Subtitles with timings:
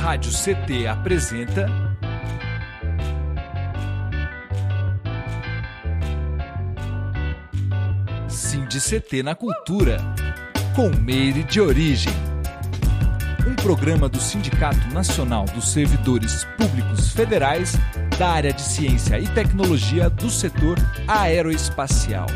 [0.00, 1.66] Rádio CT apresenta.
[8.26, 9.98] Cindy CT na Cultura,
[10.74, 12.14] com Meire de Origem.
[13.46, 17.74] Um programa do Sindicato Nacional dos Servidores Públicos Federais
[18.18, 22.26] da área de Ciência e Tecnologia do setor aeroespacial.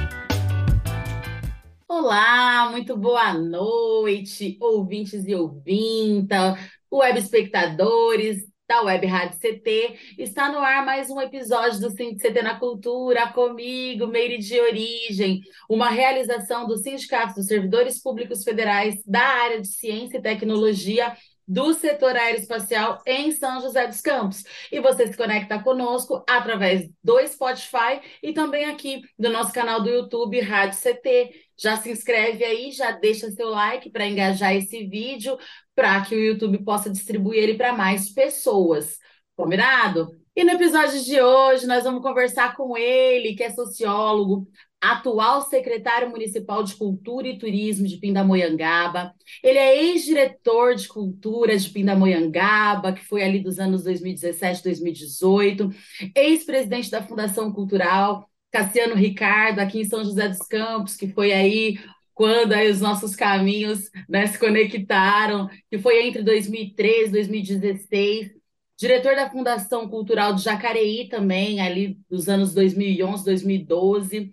[1.88, 6.58] Olá, muito boa noite, ouvintes e ouvintas,
[6.94, 9.98] web espectadores da Web Rádio CT.
[10.16, 15.40] Está no ar mais um episódio do Cinti CT na Cultura, comigo, Meire de Origem,
[15.68, 21.14] uma realização do Sindicato dos Servidores Públicos Federais da área de Ciência e Tecnologia
[21.46, 24.44] do setor aeroespacial em São José dos Campos.
[24.72, 29.90] E você se conecta conosco através do Spotify e também aqui do nosso canal do
[29.90, 31.32] YouTube Rádio CT.
[31.56, 35.38] Já se inscreve aí, já deixa seu like para engajar esse vídeo,
[35.74, 38.98] para que o YouTube possa distribuir ele para mais pessoas.
[39.36, 40.08] Combinado?
[40.36, 44.48] E no episódio de hoje nós vamos conversar com ele, que é sociólogo,
[44.80, 49.14] atual secretário municipal de Cultura e Turismo de Pindamonhangaba.
[49.42, 55.70] Ele é ex-diretor de cultura de Pindamonhangaba, que foi ali dos anos 2017, 2018,
[56.14, 61.76] ex-presidente da Fundação Cultural Cassiano Ricardo, aqui em São José dos Campos, que foi aí
[62.14, 68.30] quando aí os nossos caminhos né, se conectaram, que foi entre 2013 e 2016.
[68.76, 74.30] Diretor da Fundação Cultural de Jacareí também, ali dos anos 2011, 2012.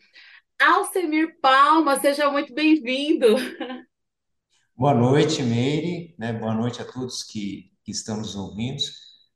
[0.59, 3.27] Alcemir Palma, seja muito bem-vindo.
[4.75, 6.33] Boa noite, Meire, né?
[6.33, 8.81] Boa noite a todos que, que estão nos ouvindo.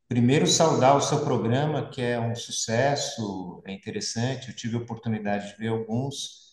[0.08, 4.50] Primeiro, saudar o seu programa, que é um sucesso, é interessante.
[4.50, 6.45] Eu tive a oportunidade de ver alguns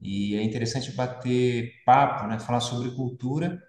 [0.00, 2.38] e é interessante bater papo, né?
[2.38, 3.60] Falar sobre cultura.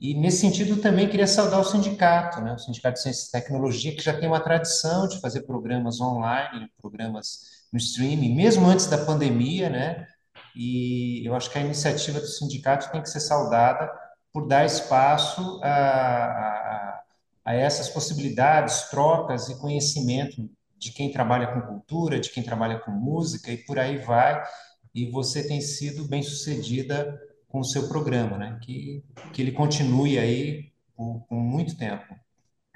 [0.00, 2.52] E nesse sentido também queria saudar o sindicato, né?
[2.54, 6.68] O Sindicato de Ciência e Tecnologia, que já tem uma tradição de fazer programas online,
[6.80, 7.40] programas
[7.72, 10.06] no streaming, mesmo antes da pandemia, né?
[10.54, 13.90] E eu acho que a iniciativa do sindicato tem que ser saudada
[14.32, 17.00] por dar espaço a, a,
[17.44, 22.90] a essas possibilidades, trocas e conhecimento de quem trabalha com cultura, de quem trabalha com
[22.90, 24.42] música e por aí vai.
[24.96, 28.58] E você tem sido bem sucedida com o seu programa, né?
[28.62, 32.02] Que, que ele continue aí por, por muito tempo.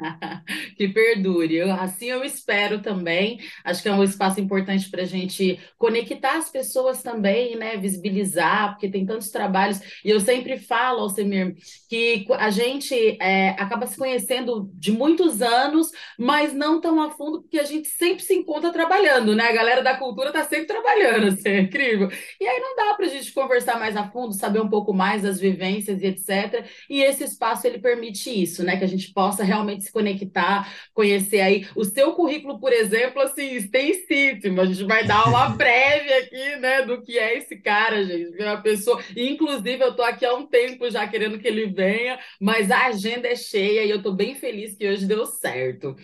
[0.77, 1.57] que perdure.
[1.57, 3.39] Eu, assim eu espero também.
[3.65, 7.77] Acho que é um espaço importante para a gente conectar as pessoas também, né?
[7.77, 9.81] Visibilizar, porque tem tantos trabalhos.
[10.05, 11.55] E eu sempre falo, Alcemir,
[11.89, 17.43] que a gente é, acaba se conhecendo de muitos anos, mas não tão a fundo,
[17.43, 19.49] porque a gente sempre se encontra trabalhando, né?
[19.49, 22.09] A galera da cultura está sempre trabalhando, assim, é incrível.
[22.41, 25.23] E aí não dá para a gente conversar mais a fundo, saber um pouco mais
[25.23, 26.67] das vivências e etc.
[26.89, 28.77] E esse espaço ele permite isso, né?
[28.77, 33.55] Que a gente possa realmente se conectar, conhecer aí o seu currículo, por exemplo, assim,
[33.55, 34.61] extensíssimo.
[34.61, 38.43] A gente vai dar uma prévia aqui, né, do que é esse cara, gente.
[38.43, 42.71] A pessoa, inclusive, eu tô aqui há um tempo já querendo que ele venha, mas
[42.71, 45.95] a agenda é cheia e eu tô bem feliz que hoje deu certo.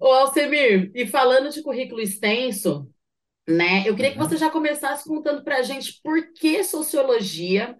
[0.00, 2.88] Ô, Alcemir, e falando de currículo extenso,
[3.48, 3.82] né?
[3.86, 7.76] Eu queria que você já começasse contando para a gente por que sociologia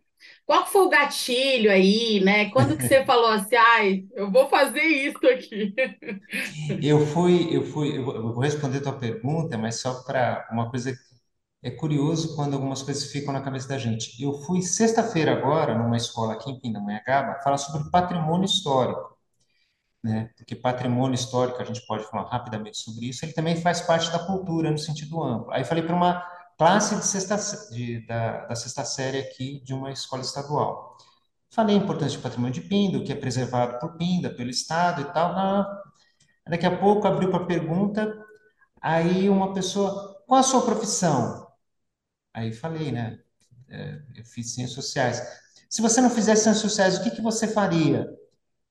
[0.46, 2.50] qual foi o gatilho aí, né?
[2.50, 5.74] Quando que você falou assim, ai, eu vou fazer isso aqui?
[6.80, 10.92] Eu fui, eu fui, eu vou responder a tua pergunta, mas só para uma coisa
[11.62, 14.22] é curioso quando algumas coisas ficam na cabeça da gente.
[14.22, 19.16] Eu fui sexta-feira agora numa escola aqui em Pindamonhangaba falar sobre patrimônio histórico,
[20.04, 20.30] né?
[20.36, 24.18] Porque patrimônio histórico, a gente pode falar rapidamente sobre isso, ele também faz parte da
[24.26, 25.52] cultura no sentido amplo.
[25.52, 26.24] Aí falei para uma
[26.62, 27.36] classe de sexta,
[27.72, 30.96] de, da, da sexta série aqui de uma escola estadual.
[31.50, 35.12] Falei a importância do patrimônio de Pinda, que é preservado por Pinda, pelo Estado e
[35.12, 35.66] tal.
[36.46, 38.16] Daqui a pouco abriu para pergunta,
[38.80, 41.48] aí uma pessoa, qual a sua profissão?
[42.32, 43.18] Aí falei, né?
[43.68, 45.20] É, eu fiz ciências sociais.
[45.68, 48.08] Se você não fizesse ciências sociais, o que, que você faria?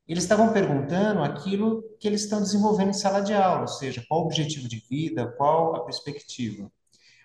[0.07, 4.21] Eles estavam perguntando aquilo que eles estão desenvolvendo em sala de aula, ou seja, qual
[4.21, 6.71] o objetivo de vida, qual a perspectiva.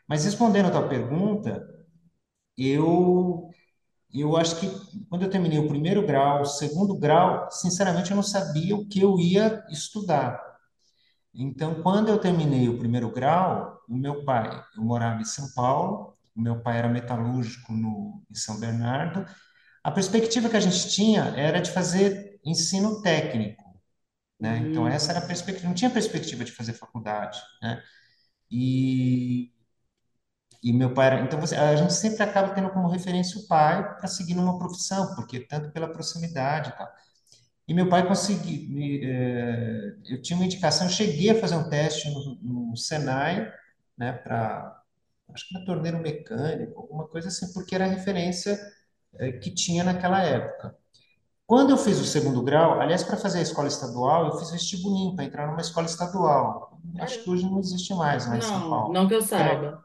[0.09, 1.67] Mas respondendo a tua pergunta,
[2.57, 3.51] eu
[4.15, 4.69] eu acho que
[5.09, 9.01] quando eu terminei o primeiro grau, o segundo grau, sinceramente eu não sabia o que
[9.01, 10.41] eu ia estudar.
[11.35, 16.15] Então, quando eu terminei o primeiro grau, o meu pai, eu morava em São Paulo,
[16.35, 19.27] o meu pai era metalúrgico no, em São Bernardo.
[19.85, 23.63] A perspectiva que a gente tinha era de fazer ensino técnico,
[24.41, 24.59] né?
[24.59, 24.89] Então, hum.
[24.89, 27.83] essa era a perspectiva, não tinha perspectiva de fazer faculdade, né?
[28.51, 29.53] E
[30.71, 33.97] e meu pai era, então você, a gente sempre acaba tendo como referência o pai
[33.97, 36.89] para seguir numa profissão, porque tanto pela proximidade e tal.
[37.69, 41.69] E meu pai conseguiu, me, eh, eu tinha uma indicação, eu cheguei a fazer um
[41.69, 43.53] teste no, no Senai,
[43.99, 44.81] né, para,
[45.35, 48.59] acho que era torneiro mecânico, alguma coisa assim, porque era a referência
[49.19, 50.77] eh, que tinha naquela época.
[51.47, 55.15] Quando eu fiz o segundo grau, aliás, para fazer a escola estadual, eu fiz vestibulinho
[55.17, 56.81] para entrar numa escola estadual.
[56.99, 57.31] Acho que Caramba.
[57.31, 58.93] hoje não existe mais lá em São Não, Paulo.
[58.93, 59.85] não que eu Que era, saiba.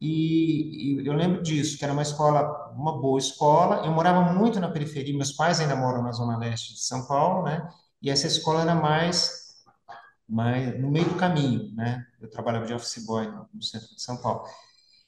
[0.00, 3.86] E, e eu lembro disso, que era uma escola, uma boa escola.
[3.86, 7.44] Eu morava muito na periferia, meus pais ainda moram na zona leste de São Paulo,
[7.44, 7.66] né?
[8.02, 9.30] E essa escola era mais,
[10.28, 12.04] mais no meio do caminho, né?
[12.20, 14.44] Eu trabalhava de office boy no, centro de São Paulo.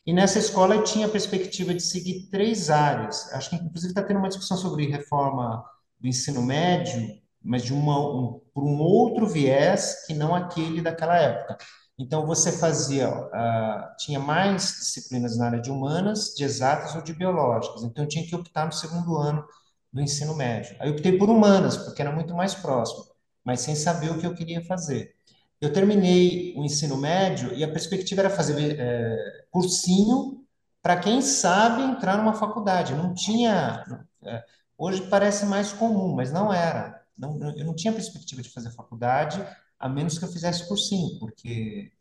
[0.06, 3.32] E nessa escola eu tinha a perspectiva de seguir três áreas.
[3.32, 5.64] Acho que, inclusive, está tendo uma discussão sobre reforma
[6.00, 11.16] do ensino médio, mas de uma, um, por um outro viés que não aquele daquela
[11.18, 11.58] época.
[11.98, 17.14] Então, você fazia, ah, tinha mais disciplinas na área de humanas, de exatas ou de
[17.14, 17.82] biológicas.
[17.84, 19.46] Então, eu tinha que optar no segundo ano
[19.93, 20.76] do ensino médio.
[20.78, 23.04] Aí, eu optei por humanas, porque era muito mais próximo,
[23.44, 25.14] mas sem saber o que eu queria fazer.
[25.60, 30.44] Eu terminei o ensino médio e a perspectiva era fazer eh, cursinho
[30.82, 32.94] para quem sabe entrar numa faculdade.
[32.94, 33.82] Não tinha.
[34.25, 34.44] é,
[34.76, 37.02] hoje parece mais comum, mas não era.
[37.19, 39.43] Não- eu não tinha perspectiva de fazer faculdade,
[39.78, 41.93] a menos que eu fizesse cursinho, porque.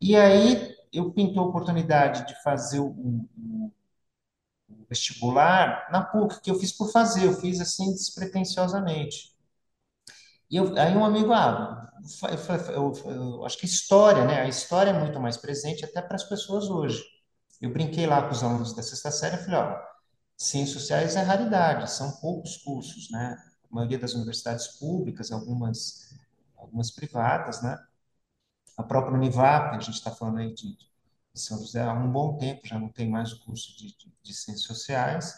[0.00, 3.72] E aí eu pintou a oportunidade de fazer o, o-
[4.68, 9.32] o vestibular na PUC, que eu fiz por fazer, eu fiz assim despretensiosamente.
[10.50, 11.88] E eu, aí um amigo, ah,
[12.18, 14.40] fa- eu, eu acho que história, né?
[14.42, 17.02] A história é muito mais presente até para as pessoas hoje.
[17.60, 19.78] Eu brinquei lá com os alunos da sexta série, eu falei, ó,
[20.36, 23.36] ciências sociais é raridade, são poucos cursos, né?
[23.70, 26.10] A maioria das universidades públicas, algumas,
[26.60, 27.78] algumas privadas, né?
[28.76, 32.36] A própria Univap, a gente está falando aí de, de São José há um bom
[32.38, 35.34] tempo, já não tem mais o curso de, de, de ciências sociais.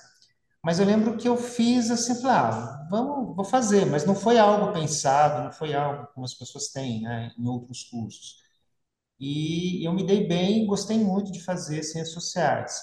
[0.65, 4.39] Mas eu lembro que eu fiz assim, falei, ah, vamos, vou fazer, mas não foi
[4.39, 8.43] algo pensado, não foi algo como as pessoas têm, né, em outros cursos.
[9.21, 12.81] E eu me dei bem, gostei muito de fazer ciências sociais.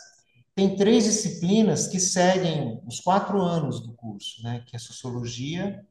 [0.56, 4.63] Tem três disciplinas que seguem os quatro anos do curso, né?
[4.68, 5.86] Que é sociologia,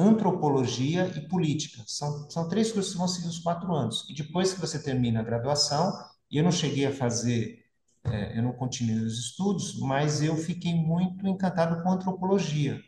[0.00, 1.82] antropologia e política.
[1.86, 4.06] São, são três cursos que vão seguir os quatro anos.
[4.08, 5.92] E depois que você termina a graduação,
[6.30, 7.64] e eu não cheguei a fazer,
[8.04, 12.80] eh, eu não continuei os estudos, mas eu fiquei muito encantado com antropologia,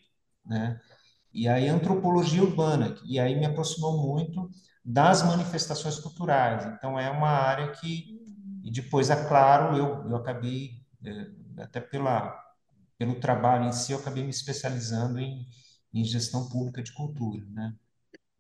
[0.46, 0.80] né?
[1.32, 4.50] E aí, antropologia urbana, e aí me aproximou muito
[4.84, 6.66] das manifestações culturais.
[6.66, 8.18] Então, é uma área que,
[8.64, 11.26] e depois, é claro, eu, eu acabei, eh,
[11.58, 12.38] até pela,
[12.98, 15.46] pelo trabalho em si, eu acabei me especializando em,
[15.94, 17.74] em gestão pública de cultura, né?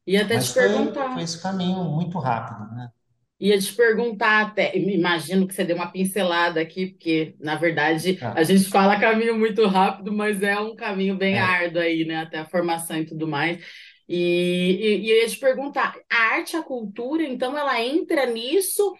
[0.06, 1.12] Ia até te Mas foi, perguntar.
[1.12, 2.92] foi esse caminho muito rápido, né?
[3.40, 8.44] Ia te perguntar até, imagino que você deu uma pincelada aqui, porque na verdade a
[8.44, 8.44] Tá.
[8.44, 11.40] gente fala caminho muito rápido, mas é um caminho bem É.
[11.40, 12.18] árduo aí, né?
[12.18, 13.58] Até a formação e tudo mais.
[14.08, 18.94] E, e, e eu ia te perguntar, a arte, a cultura, então ela entra nisso?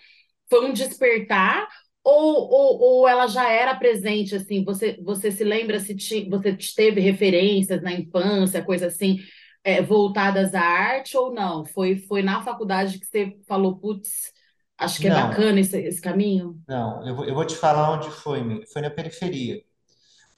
[0.50, 1.68] Foi um despertar?
[2.04, 4.64] Ou, ou, ou ela já era presente, assim?
[4.64, 9.20] Você, você se lembra se ti, você teve referências na infância, coisa assim,
[9.64, 11.64] é, voltadas à arte ou não?
[11.64, 14.32] Foi, foi na faculdade que você falou, putz,
[14.78, 16.60] acho que é Não, bacana esse, esse caminho?
[16.66, 18.64] não, eu vou, eu vou te falar onde foi.
[18.72, 19.62] Foi na periferia.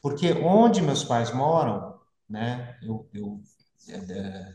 [0.02, 3.43] Porque onde meus pais moram, né, eu, eu,
[3.90, 4.55] é,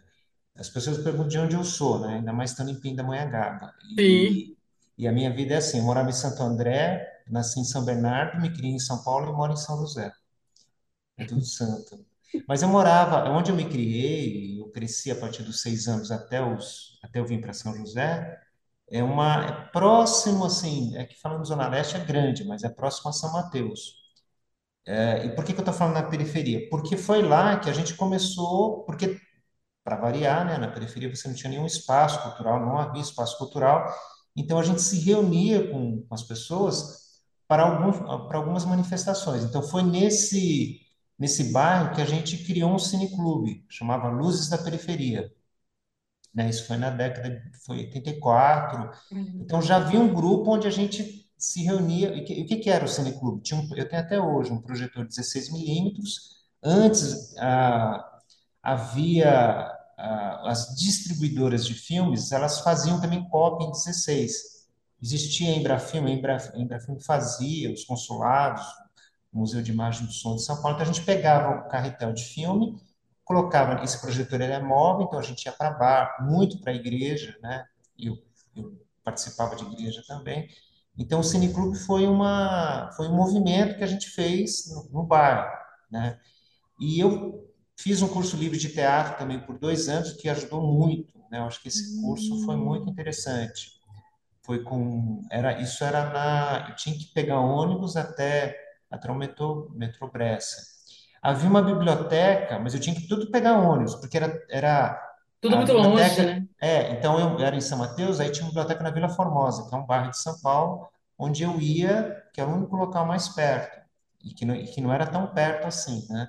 [0.56, 2.16] As pessoas perguntam de onde eu sou, né?
[2.18, 3.74] Ainda mais estando em Pindamonhangaba.
[3.98, 4.56] Sim.
[5.00, 8.40] E, a minha vida é assim: eu morava em Santo André, nasci em São Bernardo,
[8.42, 10.12] me criei em São Paulo e moro em São José.
[11.18, 12.06] É tudo santo.
[12.48, 16.42] Mas eu morava, onde eu me criei, eu cresci a partir dos seis anos até
[16.42, 18.38] os, até eu vim para São José,
[18.92, 23.10] é uma, é próximo, assim, é que falando Zona Leste é grande, mas é próximo
[23.10, 23.96] a São Mateus.
[24.88, 26.68] É, E por que que eu estou falando na periferia?
[26.70, 29.20] Porque foi lá que a gente começou, porque
[29.84, 30.58] para variar, né?
[30.58, 33.86] Na periferia você não tinha nenhum espaço cultural, não havia espaço cultural.
[34.40, 39.44] Então a gente se reunia com, com as pessoas para, algum, para algumas manifestações.
[39.44, 40.82] Então foi nesse
[41.20, 45.30] nesse bairro que a gente criou um cineclube, chamava Luzes da Periferia,
[46.34, 46.50] né?
[46.50, 48.90] Isso foi na década, de- foi 84.
[49.40, 52.14] Então já havia um grupo onde a gente se reunia.
[52.16, 53.42] E o que, que era o cineclube?
[53.42, 56.38] Tinha um, eu tenho até hoje um projetor 16 milímetros.
[56.64, 58.20] Antes, ah,
[58.64, 59.72] havia
[60.46, 64.68] as distribuidoras de filmes, elas faziam também cópia em 16.
[65.02, 68.64] Existia a Embrafilme, a Embra- a Embrafilme fazia, os consulados,
[69.32, 70.76] o Museu de Imagem do Som de São Paulo.
[70.78, 72.76] Então a gente pegava o carretel de filme,
[73.24, 76.76] colocava, esse projetor ele é móvel, então a gente ia para bar, muito para a
[76.76, 77.66] igreja, né?
[77.98, 78.18] Eu,
[78.56, 80.50] eu participava de igreja também.
[80.98, 85.08] Então o Cineclube foi uma foi um movimento que a gente fez no, no
[85.92, 86.20] né?
[86.80, 87.49] E eu
[87.82, 91.40] Fiz um curso livre de teatro também por dois anos, que ajudou muito, né?
[91.40, 93.80] Eu acho que esse curso foi muito Hum, interessante.
[94.44, 98.58] Foi com, era, isso era na, eu tinha que pegar ônibus até,
[98.92, 100.58] até o metrô, metrô Bressa.
[101.22, 105.02] Havia uma biblioteca, mas eu tinha que tudo pegar ônibus, porque era, era
[105.42, 106.48] tudo muito longe, né?
[106.62, 109.76] é, então eu era em São Mateus, aí tinha uma biblioteca na Vila Formosa, que
[109.76, 113.30] é um bairro de São Paulo, onde eu ia, que era o único local mais
[113.30, 113.80] perto,
[114.24, 116.28] e que não, e que não era tão perto assim, né?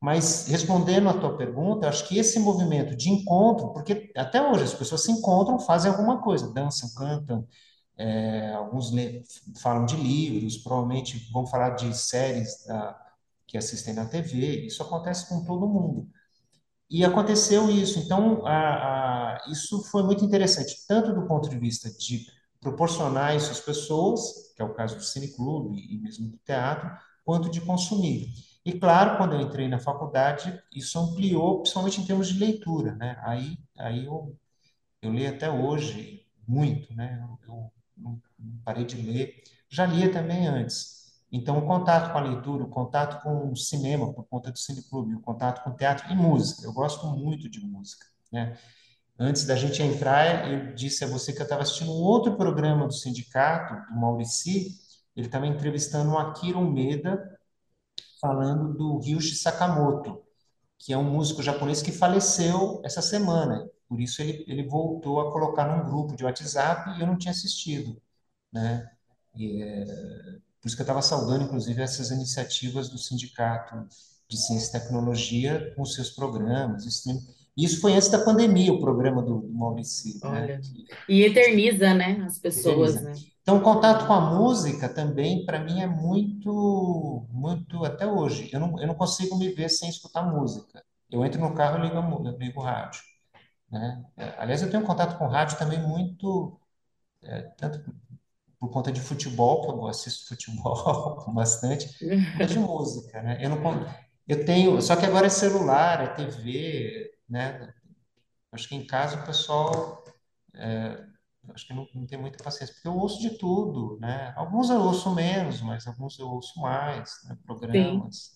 [0.00, 4.74] Mas respondendo à tua pergunta, acho que esse movimento de encontro, porque até hoje as
[4.74, 7.46] pessoas se encontram, fazem alguma coisa, dançam, cantam,
[7.98, 8.90] é, alguns
[9.62, 12.98] falam de livros, provavelmente vão falar de séries da-
[13.46, 14.66] que assistem na TV.
[14.66, 16.08] Isso acontece com todo mundo.
[16.90, 17.98] E aconteceu isso.
[18.00, 22.26] Então, a, a, isso foi muito interessante, tanto do ponto de vista de
[22.60, 26.90] proporcionar isso às pessoas, que é o caso do cineclube e mesmo do teatro,
[27.24, 28.28] quanto de consumir.
[28.70, 33.20] E claro, quando eu entrei na faculdade, isso ampliou, principalmente em termos de leitura, né?
[33.24, 34.36] Aí, aí eu
[35.02, 37.26] eu leio até hoje muito, né?
[37.48, 37.72] Eu,
[38.04, 38.20] eu
[38.64, 39.42] parei de ler.
[39.68, 41.20] Já lia também antes.
[41.32, 45.14] Então, o contato com a leitura, o contato com o cinema, por conta do cineclube,
[45.14, 46.64] o contato com teatro e música.
[46.64, 48.56] Eu gosto muito de música, né?
[49.18, 52.86] Antes da gente entrar, eu disse a você que eu estava assistindo um outro programa
[52.86, 54.78] do sindicato, do Maurici.
[55.16, 57.29] Ele estava entrevistando o Akira Umeda,
[58.20, 60.22] falando do Ryuichi Sakamoto
[60.80, 63.68] que é um músico japonês que faleceu essa semana.
[63.86, 67.32] Por isso ele, ele voltou a colocar num grupo de WhatsApp e eu não tinha
[67.32, 68.00] assistido,
[68.52, 68.90] né?
[69.36, 69.84] E, é,
[70.60, 73.86] por isso que eu estava saudando, inclusive, essas iniciativas do Sindicato
[74.28, 76.86] de Ciência e Tecnologia com seus programas.
[76.86, 77.10] Isso,
[77.56, 80.40] isso foi antes da pandemia, o programa do, do Maurício, né?
[80.42, 80.60] Olha.
[80.60, 83.02] Que E eterniza, né, as pessoas, eterniza.
[83.02, 83.14] né?
[83.42, 88.50] Então, o contato com a música também, para mim, é muito, muito até hoje.
[88.52, 90.84] Eu não, eu não consigo me ver sem escutar música.
[91.10, 93.00] Eu entro no carro e ligo, ligo o rádio,
[93.70, 94.04] né?
[94.16, 96.60] É, Aliás, eu tenho contato com rádio também muito,
[97.22, 97.94] é, tanto
[98.58, 101.88] por conta de futebol, que eu assisto futebol bastante,
[102.36, 103.38] quanto de música, né?
[103.44, 103.60] Eu não,
[104.28, 107.72] eu tenho, só que agora é celular, é TV, né?
[108.52, 110.04] Acho que em casa o pessoal
[111.54, 114.32] acho que não, não tem muita paciência, porque eu ouço de tudo, né?
[114.36, 117.36] Alguns eu ouço menos, mas alguns eu ouço mais, né?
[117.44, 118.32] Programas,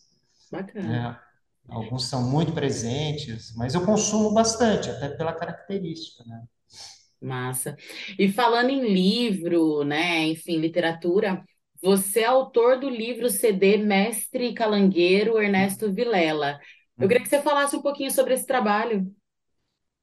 [0.51, 0.89] bacana.
[0.89, 1.21] né?
[1.69, 6.43] Alguns são muito presentes, mas eu consumo bastante, até pela característica, né?
[7.21, 7.75] Massa.
[8.19, 11.43] E falando em livro, né, enfim, literatura,
[11.83, 16.59] você é autor do livro CD Mestre Calangueiro Ernesto Vilela.
[17.01, 19.15] Eu queria que você falasse um pouquinho sobre esse trabalho.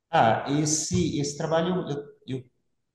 [0.09, 2.45] Ah, esse, esse trabalho eu, eu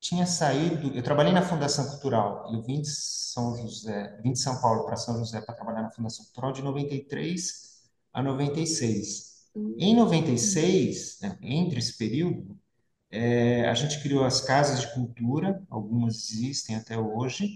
[0.00, 4.60] tinha saído, eu trabalhei na Fundação Cultural, eu vim de São José, vim de São
[4.60, 7.80] Paulo para São José para trabalhar na Fundação Cultural de 93
[8.12, 9.34] a 96.
[9.78, 12.58] Em Hum, 96, né, entre esse período,
[13.10, 17.48] eh, a gente criou as casas de cultura, algumas existem até hoje,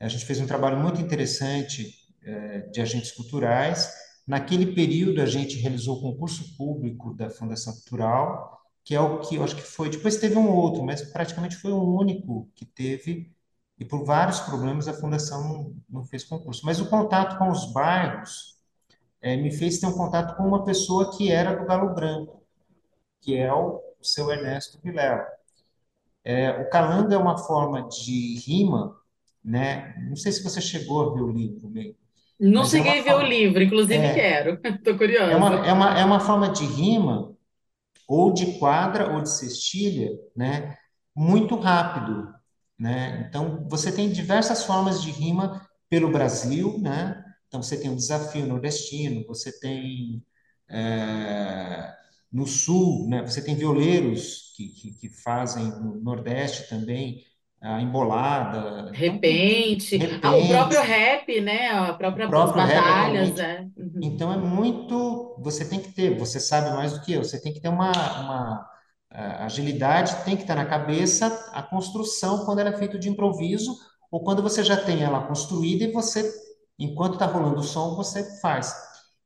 [0.00, 3.88] a gente fez um trabalho muito interessante eh, de agentes culturais.
[4.28, 9.36] Naquele período, a gente realizou o concurso público da Fundação Cultural, que é o que
[9.36, 9.88] eu acho que foi.
[9.88, 13.34] Depois teve um outro, mas praticamente foi o único que teve,
[13.78, 16.60] e por vários problemas a Fundação não, fez concurso.
[16.66, 18.58] Mas o contato com os bairros
[19.22, 22.42] eh, me fez ter um contato com uma pessoa que era do Galo Branco,
[23.22, 25.26] que é o, seu Ernesto Vilela.
[26.22, 28.94] É, o calango é uma forma de rima,
[29.42, 29.96] né?
[30.08, 31.96] Não sei se você chegou a ver o livro, bem,
[32.38, 34.60] não mas é cheguei a ver o forma, livro, inclusive é, quero.
[34.84, 34.96] Tô
[35.28, 35.66] é uma, curiosa.
[35.66, 37.36] é uma, é uma forma de rima,
[38.08, 40.76] ou de quadra ou de cestilha, né?
[41.14, 42.32] Muito rápido,
[42.78, 43.26] né?
[43.28, 47.22] Então, você tem diversas formas de rima pelo Brasil, né?
[47.48, 50.24] Então, você tem o desafio nordestino, você tem
[50.70, 51.94] é,
[52.32, 53.22] no sul, né?
[53.22, 57.24] Você tem violeiros que, que, que fazem no Nordeste também
[57.60, 58.90] a embolada.
[58.92, 59.98] Tem Repente.
[60.22, 61.68] Ah, o próprio repente, rap, né?
[61.68, 63.60] A o própria, as próprio rap batalhas, atualmente é.
[63.76, 64.00] Uhum.
[64.02, 67.52] então é muito, você tem que ter, você sabe mais do que eu, você tem
[67.52, 68.68] que ter uma, uma
[69.10, 73.74] agilidade, tem que estar na cabeça a construção quando ela é feita de improviso
[74.10, 76.30] ou quando você já tem ela construída e você,
[76.78, 78.74] enquanto está rolando o som, você faz.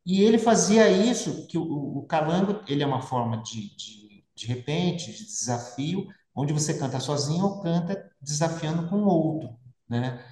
[0.05, 4.47] E ele fazia isso, que o, o calango, ele é uma forma de, de, de
[4.47, 9.51] repente, de desafio, onde você canta sozinho ou canta desafiando com outro,
[9.89, 10.25] né?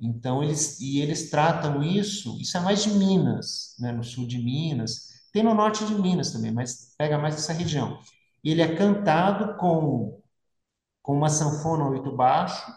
[0.00, 4.38] Então, eles, e eles tratam isso, isso é mais de Minas, né, no sul de
[4.38, 7.98] Minas, tem no norte de Minas também, mas pega mais essa região.
[8.44, 10.20] Ele é cantado com,
[11.02, 12.72] com uma sanfona oito baixo,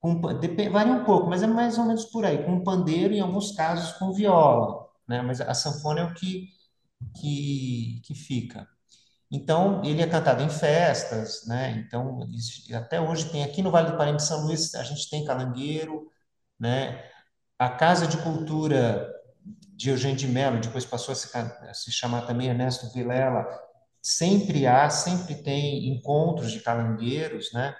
[0.00, 3.20] com, varia um pouco, mas é mais ou menos por aí, com pandeiro e em
[3.20, 6.48] alguns casos com viola, né, mas a sanfona é o que
[7.20, 8.68] que, que fica.
[9.32, 11.70] Então, ele é cantado em festas, né?
[11.78, 12.20] Então,
[12.74, 16.06] até hoje tem aqui no Vale do Paraíba de São Luís, a gente tem calangueiro,
[16.60, 17.02] né?
[17.58, 19.10] A Casa de Cultura
[19.76, 23.46] de Eugênio de Mello, depois passou a se, a se chamar também Ernesto Vilela,
[24.02, 27.74] sempre há, sempre tem encontros de calangueiros, né?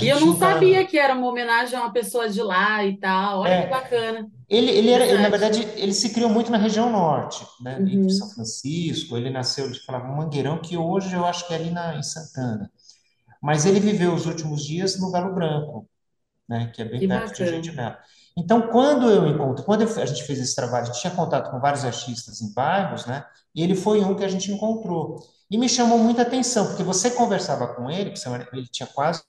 [0.00, 3.40] E eu não sabia que era uma homenagem a uma pessoa de lá e tal.
[3.40, 4.28] Olha é, que bacana.
[4.48, 7.78] Ele, ele era, ele, na verdade, ele se criou muito na região norte, né?
[7.78, 7.86] Uhum.
[7.86, 9.16] Em São Francisco.
[9.16, 12.70] Ele nasceu, de falava Mangueirão, que hoje eu acho que é ali na, em Santana.
[13.40, 15.88] Mas ele viveu os últimos dias no Galo Branco,
[16.48, 16.70] né?
[16.74, 17.60] Que é bem que perto bacana.
[17.60, 17.96] de Mello.
[18.36, 21.50] Então, quando eu encontro, quando eu, a gente fez esse trabalho, a gente tinha contato
[21.50, 23.24] com vários artistas em bairros, né?
[23.54, 25.20] E ele foi um que a gente encontrou.
[25.50, 28.12] E me chamou muita atenção, porque você conversava com ele,
[28.52, 29.22] ele tinha quase.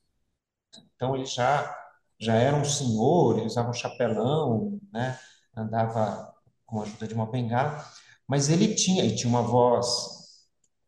[0.97, 1.73] Então, ele já,
[2.19, 5.17] já era um senhor, ele usava um chapelão, né?
[5.55, 6.33] Andava
[6.65, 7.81] com a ajuda de uma bengala,
[8.27, 9.87] mas ele tinha, e tinha uma voz,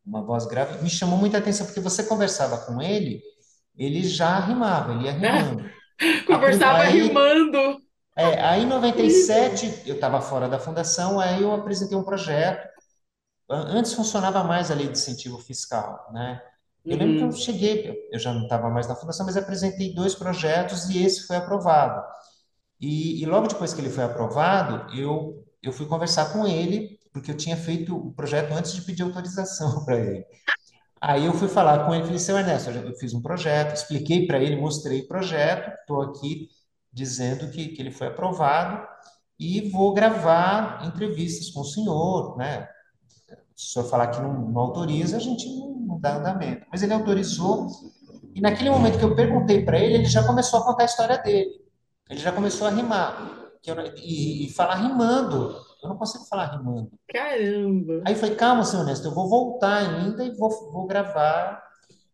[0.06, 0.84] uma voz grave.
[0.84, 3.22] Me chamou muita atenção, porque você conversava com ele,
[3.78, 5.70] ele já rimava, ele ia rimando.
[6.28, 7.82] Conversava aí, rimando.
[8.16, 12.68] É, aí em 97 eu estava fora da fundação, aí eu apresentei um projeto.
[13.50, 16.42] Antes funcionava mais a lei de incentivo fiscal, né?
[16.90, 17.32] Eu lembro que eu uhum.
[17.32, 21.36] cheguei, eu já não estava mais na fundação, mas apresentei dois projetos e esse foi
[21.36, 22.04] aprovado.
[22.82, 27.32] E, e, logo depois que ele foi aprovado, eu, eu fui conversar com ele, porque
[27.32, 30.26] eu tinha feito o projeto antes de pedir autorização para ele.
[31.02, 34.40] Aí eu fui falar com ele, falei, seu Ernesto, eu fiz um projeto, expliquei para
[34.40, 36.50] ele, mostrei o projeto, estou aqui
[36.92, 38.86] dizendo que, que ele foi aprovado
[39.40, 42.68] e vou gravar entrevistas com o senhor, né?
[43.60, 46.66] Se senhor falar que não, não autoriza, a gente não, não dá andamento.
[46.72, 47.68] Mas ele autorizou
[48.34, 51.18] e naquele momento que eu perguntei para ele, ele já começou a contar a história
[51.18, 51.62] dele.
[52.10, 53.38] Ele já começou a rimar.
[53.66, 55.54] Eu, e, e, falar rimando.
[55.84, 56.90] Eu não consigo falar rimando.
[57.14, 58.02] Caramba!
[58.06, 61.62] Aí eu falei, calma, senhor Ernesto, eu vou voltar ainda e vou, vou gravar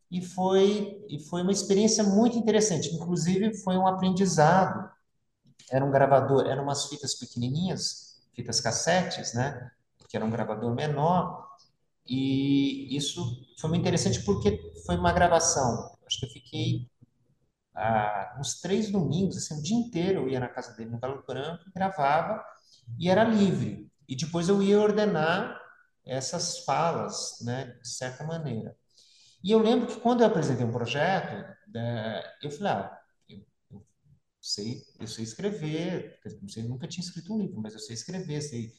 [0.10, 2.94] e foi, e foi uma experiência muito interessante.
[2.96, 4.90] Inclusive, foi um aprendizado.
[5.72, 9.70] Era um gravador, eram umas fitas pequenininhas, fitas cassetes, né?
[10.10, 11.46] Que era um gravador menor.
[12.08, 15.96] E isso foi muito interessante porque foi uma gravação.
[16.08, 16.90] Acho que eu fiquei
[17.76, 21.24] ah, uns três domingos, assim, o dia inteiro eu ia na casa dele no Galo
[21.28, 22.44] Branco, gravava
[23.00, 23.90] e era livre.
[24.08, 25.60] E depois eu ia ordenar
[26.06, 28.76] essas falas, né, de certa maneira.
[29.44, 33.38] E eu lembro que quando eu apresentei um projeto, né, eu falei, ah, eu,
[33.72, 33.86] eu,
[34.42, 38.72] sei, eu sei escrever, sei, nunca tinha escrito um livro, mas eu sei escrever, sei,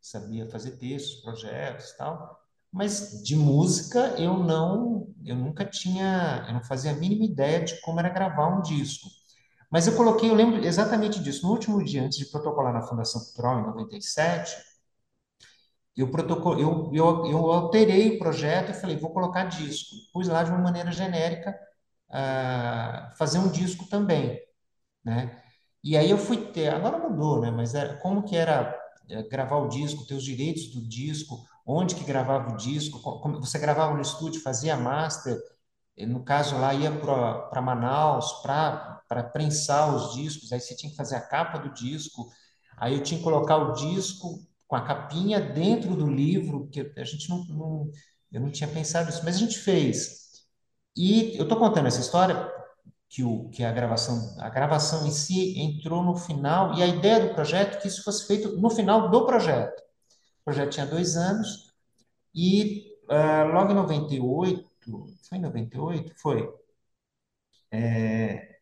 [0.00, 2.38] sabia fazer textos, projetos, tal.
[2.72, 7.80] Mas de música eu não, eu nunca tinha, eu não fazia a mínima ideia de
[7.80, 9.08] como era gravar um disco.
[9.70, 11.46] Mas eu coloquei, eu lembro exatamente disso.
[11.46, 14.56] No último dia, antes de protocolar na Fundação Cultural, em 97,
[15.96, 19.94] eu, protocol, eu, eu, eu alterei o projeto e falei, vou colocar disco.
[20.12, 21.58] Pus lá de uma maneira genérica,
[22.10, 24.40] uh, fazer um disco também,
[25.04, 25.42] né?
[25.84, 27.50] E aí eu fui ter, agora mudou, né?
[27.52, 28.79] Mas era, como que era é,
[29.30, 33.58] gravar o disco, ter os direitos do disco, onde que gravava o disco, como, você
[33.58, 35.38] gravava no estúdio, fazia master,
[36.06, 41.16] no caso lá ia para Manaus para prensar os discos, aí você tinha que fazer
[41.16, 42.28] a capa do disco,
[42.76, 47.04] aí eu tinha que colocar o disco com a capinha dentro do livro, que a
[47.04, 47.90] gente não, não
[48.32, 50.20] eu não tinha pensado isso, mas a gente fez.
[50.96, 52.48] E eu estou contando essa história
[53.10, 57.26] que, o, que a gravação, a gravação em si entrou no final e a ideia
[57.26, 59.80] do projeto é que isso fosse feito no final do projeto.
[60.40, 61.74] O projeto tinha dois anos
[62.32, 64.70] e uh, logo em 98,
[65.28, 66.14] foi em 98?
[66.16, 66.48] Foi.
[67.72, 68.58] É,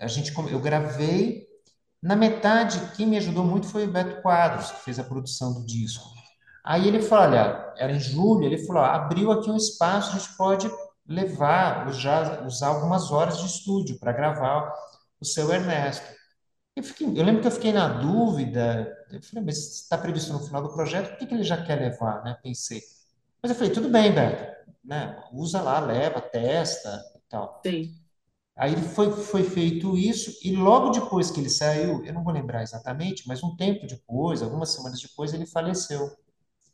[0.00, 1.46] a gente, eu gravei
[2.02, 5.64] na metade, quem me ajudou muito foi o Beto Quadros, que fez a produção do
[5.64, 6.04] disco.
[6.64, 10.36] Aí ele falou, olha, era em julho, ele falou, abriu aqui um espaço, a gente
[10.36, 10.68] pode
[11.06, 14.72] levar, usar, usar algumas horas de estúdio para gravar
[15.20, 16.06] o seu Ernesto.
[16.76, 20.40] Eu, fiquei, eu, lembro que eu fiquei na dúvida, eu falei, mas está previsto no
[20.40, 22.36] final do projeto, por que, que ele já quer levar, né?
[22.42, 22.82] Pensei.
[23.42, 25.22] Mas eu falei, tudo bem, Beto, né?
[25.32, 27.60] Usa lá, leva, testa e tal.
[27.64, 27.94] Sim.
[28.56, 32.62] Aí foi, foi feito isso, e logo depois que ele saiu, eu não vou lembrar
[32.62, 36.10] exatamente, mas um tempo depois, algumas semanas depois, ele faleceu,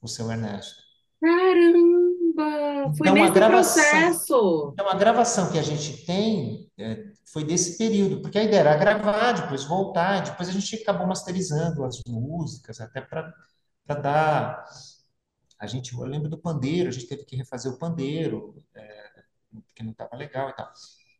[0.00, 0.82] o seu Ernesto.
[1.20, 1.99] Caramba!
[2.34, 4.70] Foi então, nesse gravação, processo!
[4.72, 8.76] Então, a gravação que a gente tem é, foi desse período, porque a ideia era
[8.76, 13.34] gravar, depois voltar, depois a gente acabou masterizando as músicas, até para
[13.86, 14.64] dar.
[15.58, 19.22] A gente, eu lembro do pandeiro, a gente teve que refazer o pandeiro, é,
[19.66, 20.72] porque não estava legal e tal.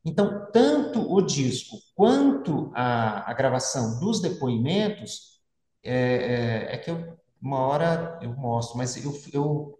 [0.04, 5.40] Então, tanto o disco quanto a, a gravação dos depoimentos,
[5.82, 9.79] é, é, é, que eu, uma hora eu mostro, mas eu, eu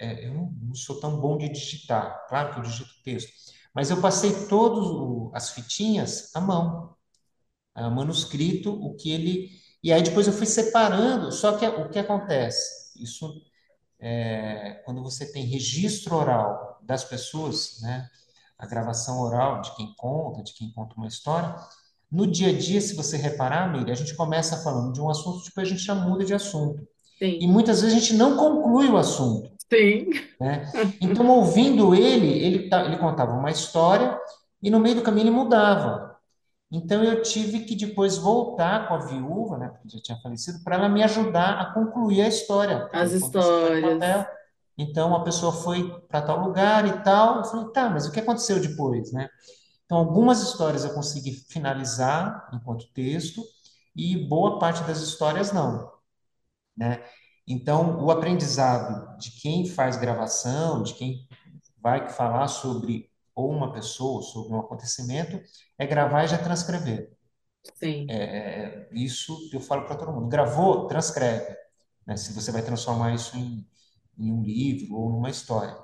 [0.00, 3.32] eu não sou tão bom de digitar, claro que eu digito texto,
[3.74, 6.94] mas eu passei todas as fitinhas à mão,
[7.74, 9.48] a manuscrito, o que ele.
[9.82, 13.02] E aí depois eu fui separando, só que o que acontece?
[13.02, 13.42] Isso
[13.98, 18.08] é, quando você tem registro oral das pessoas, né,
[18.58, 21.54] a gravação oral de quem conta, de quem conta uma história,
[22.10, 25.44] no dia a dia, se você reparar, Miriam, a gente começa falando de um assunto,
[25.44, 26.86] depois a gente já muda de assunto.
[27.18, 27.38] Sim.
[27.40, 29.50] E muitas vezes a gente não conclui o assunto.
[29.72, 30.10] Sim.
[30.40, 30.70] Né?
[31.00, 34.18] Então, ouvindo ele, ele, ele contava uma história
[34.62, 36.16] e no meio do caminho ele mudava.
[36.72, 40.76] Então, eu tive que depois voltar com a viúva, né, porque já tinha falecido, para
[40.76, 42.88] ela me ajudar a concluir a história.
[42.92, 44.26] As histórias.
[44.78, 47.38] Então, a pessoa foi para tal lugar e tal.
[47.38, 49.28] Eu falei, tá, mas o que aconteceu depois, né?
[49.84, 53.42] Então, algumas histórias eu consegui finalizar enquanto texto
[53.94, 55.90] e boa parte das histórias não,
[56.76, 57.02] né?
[57.50, 61.26] Então, o aprendizado de quem faz gravação, de quem
[61.82, 65.40] vai falar sobre ou uma pessoa, sobre um acontecimento,
[65.76, 67.10] é gravar e já transcrever.
[67.74, 68.06] Sim.
[68.08, 70.28] É, é isso eu falo para todo mundo.
[70.28, 71.56] Gravou, transcreve.
[72.06, 72.16] Né?
[72.16, 73.66] Se você vai transformar isso em,
[74.16, 75.76] em um livro ou numa história.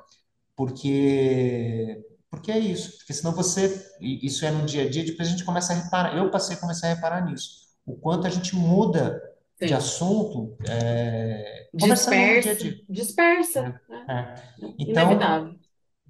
[0.54, 2.00] Porque
[2.30, 2.98] porque é isso.
[2.98, 3.84] Porque senão você.
[4.00, 6.16] Isso é no dia a dia, depois a gente começa a reparar.
[6.16, 7.66] Eu passei a começar a reparar nisso.
[7.84, 9.20] O quanto a gente muda
[9.58, 9.66] Sim.
[9.66, 10.56] de assunto.
[10.68, 12.54] É, dispersa.
[12.56, 13.80] Dia dispersa.
[14.08, 14.34] É, é.
[14.78, 15.54] Então, Inevitável.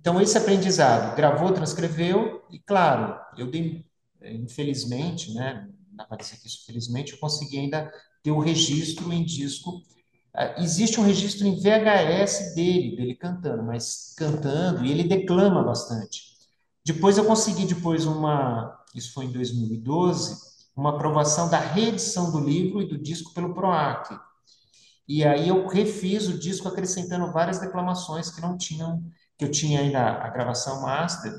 [0.00, 3.84] então, esse aprendizado, gravou, transcreveu, e claro, eu dei,
[4.22, 5.68] infelizmente, né?
[5.92, 7.90] Não aparecer aqui, felizmente, eu consegui ainda
[8.22, 9.82] ter o registro em disco
[10.36, 16.36] ah, existe um registro em VHS dele, dele cantando, mas cantando, e ele declama bastante.
[16.84, 20.36] Depois eu consegui, depois uma, isso foi em 2012,
[20.76, 24.18] uma aprovação da reedição do livro e do disco pelo PROAC.
[25.08, 29.02] E aí eu refiz o disco acrescentando várias declamações que não tinham,
[29.38, 31.32] que eu tinha ainda a gravação master.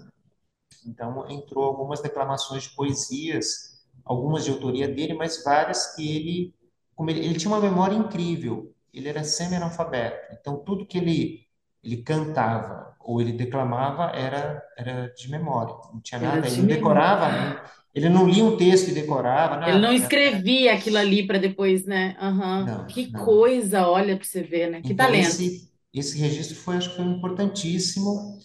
[0.86, 6.56] Então entrou algumas declamações de poesias, algumas de autoria dele, mas várias que ele,
[6.96, 10.34] como ele, ele tinha uma memória incrível ele era semi-analfabeto.
[10.34, 11.48] Então, tudo que ele,
[11.84, 15.74] ele cantava ou ele declamava era, era de memória.
[15.94, 16.48] Não tinha nada.
[16.48, 19.58] Ele não decorava, ele não lia um texto e decorava.
[19.58, 19.72] Nada.
[19.72, 22.16] Ele não escrevia aquilo ali para depois, né?
[22.22, 22.66] Uhum.
[22.66, 23.26] Não, que não.
[23.26, 24.82] coisa, olha para você ver, né?
[24.82, 25.28] Que então, talento.
[25.28, 28.40] Esse, esse registro foi, acho que foi importantíssimo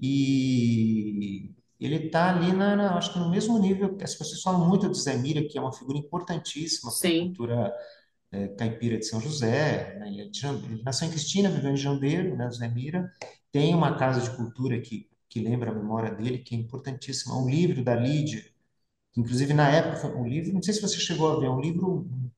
[0.00, 3.96] e ele está ali na, na, acho que no mesmo nível.
[4.02, 7.74] As pessoas falam muito do Zé Mira, que é uma figura importantíssima para a cultura
[8.32, 10.08] é, caipira de São José, né?
[10.08, 13.10] ele, é ele, nasceu em Cristina, viveu em Jambeiro, né, José Mira,
[13.52, 17.48] tem uma casa de cultura que, que lembra a memória dele, que é importantíssima, um
[17.48, 18.44] livro da Lídia,
[19.16, 21.86] inclusive na época foi um livro, não sei se você chegou a ver, um livro,
[22.00, 22.30] um,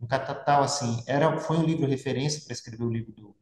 [0.00, 3.36] um catatal assim, era, foi um livro referência para escrever o livro do,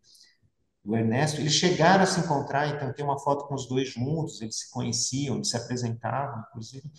[0.85, 4.41] do Ernesto, eles chegaram a se encontrar, então tem uma foto com os dois juntos,
[4.41, 6.91] eles se conheciam, eles se apresentavam, inclusive,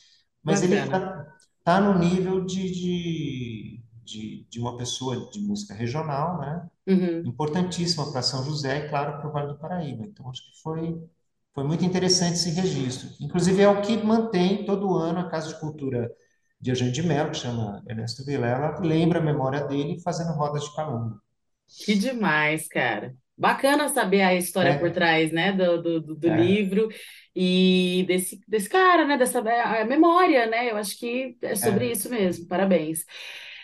[0.42, 0.76] mas Bacana.
[0.76, 6.70] ele está tá no nível de, de de, de uma pessoa de música regional, né?
[6.88, 7.22] Uhum.
[7.26, 10.06] Importantíssima para São José e, claro, para o Vale do Paraíba.
[10.06, 11.02] Então, acho que foi,
[11.54, 13.10] foi muito interessante esse registro.
[13.22, 16.10] Inclusive, é o que mantém todo ano a Casa de Cultura
[16.60, 20.76] de Eugênio de Mello, que chama Ernesto Vilela, lembra a memória dele fazendo rodas de
[20.76, 21.16] calunga.
[21.86, 23.14] Que demais, cara.
[23.38, 24.78] Bacana saber a história é.
[24.78, 26.38] por trás, né, do, do, do é.
[26.38, 26.88] livro
[27.36, 30.72] e desse, desse cara, né, dessa a memória, né?
[30.72, 31.92] Eu acho que é sobre é.
[31.92, 32.48] isso mesmo.
[32.48, 33.06] Parabéns.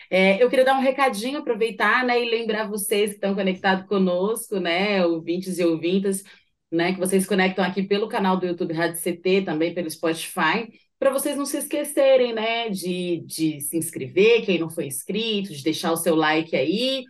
[0.09, 4.59] É, eu queria dar um recadinho, aproveitar, né, e lembrar vocês que estão conectados conosco,
[4.59, 6.23] né, ouvintes e ouvintas,
[6.71, 11.11] né, que vocês conectam aqui pelo canal do YouTube Rádio CT, também pelo Spotify, para
[11.11, 15.91] vocês não se esquecerem, né, de, de se inscrever, quem não foi inscrito, de deixar
[15.91, 17.03] o seu like aí,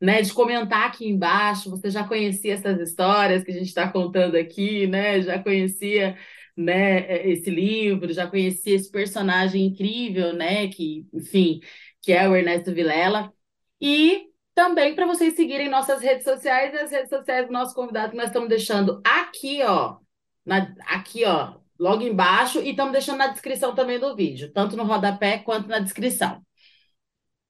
[0.00, 1.70] né, de comentar aqui embaixo.
[1.70, 5.22] Você já conhecia essas histórias que a gente está contando aqui, né?
[5.22, 6.16] Já conhecia,
[6.56, 10.68] né, esse livro, já conhecia esse personagem incrível, né?
[10.68, 11.60] Que, enfim,
[12.00, 13.32] que é o Ernesto Vilela.
[13.80, 18.10] E também para vocês seguirem nossas redes sociais e as redes sociais do nosso convidado
[18.10, 19.96] que nós estamos deixando aqui, ó,
[20.44, 24.84] na, aqui, ó, logo embaixo e estamos deixando na descrição também do vídeo, tanto no
[24.84, 26.42] rodapé quanto na descrição.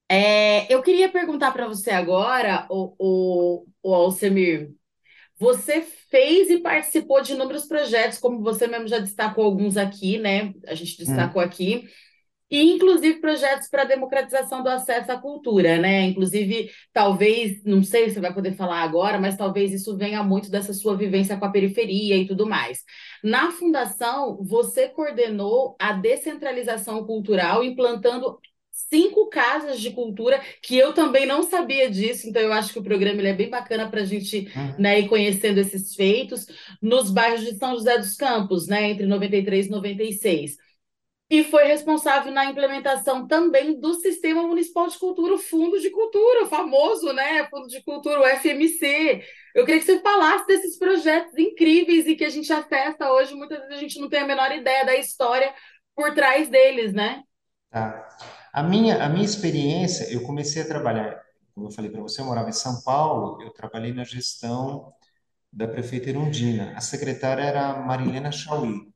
[0.09, 4.71] É, eu queria perguntar para você agora, o, o, o Alcemir,
[5.39, 10.53] você fez e participou de inúmeros projetos, como você mesmo já destacou alguns aqui, né?
[10.67, 11.45] A gente destacou hum.
[11.45, 11.89] aqui
[12.53, 16.03] e inclusive projetos para democratização do acesso à cultura, né?
[16.03, 20.51] Inclusive, talvez, não sei se você vai poder falar agora, mas talvez isso venha muito
[20.51, 22.81] dessa sua vivência com a periferia e tudo mais.
[23.25, 28.39] Na fundação, você coordenou a descentralização cultural, implantando
[28.71, 32.83] cinco casas de cultura, que eu também não sabia disso, então eu acho que o
[32.83, 34.75] programa ele é bem bacana para a gente Uhum.
[34.79, 36.47] né, ir conhecendo esses feitos,
[36.83, 40.57] nos bairros de São José dos Campos, né, entre 93 e 96.
[41.33, 46.45] E foi responsável na implementação também do Sistema Municipal de Cultura, o Fundo de Cultura,
[46.45, 49.25] famoso, né, Fundo de Cultura, o FMC.
[49.55, 53.61] Eu queria que você falasse desses projetos incríveis e que a gente acessa hoje, muitas
[53.61, 55.55] vezes a gente não tem a menor ideia da história
[55.97, 57.23] por trás deles, né?
[57.71, 58.07] Tá.
[58.53, 61.19] A minha, a minha experiência, eu comecei a trabalhar,
[61.55, 64.93] como eu falei para você, eu morava em São Paulo, eu trabalhei na gestão
[65.51, 66.75] da prefeita Erundina.
[66.77, 68.92] A secretária era Marilena Chauí.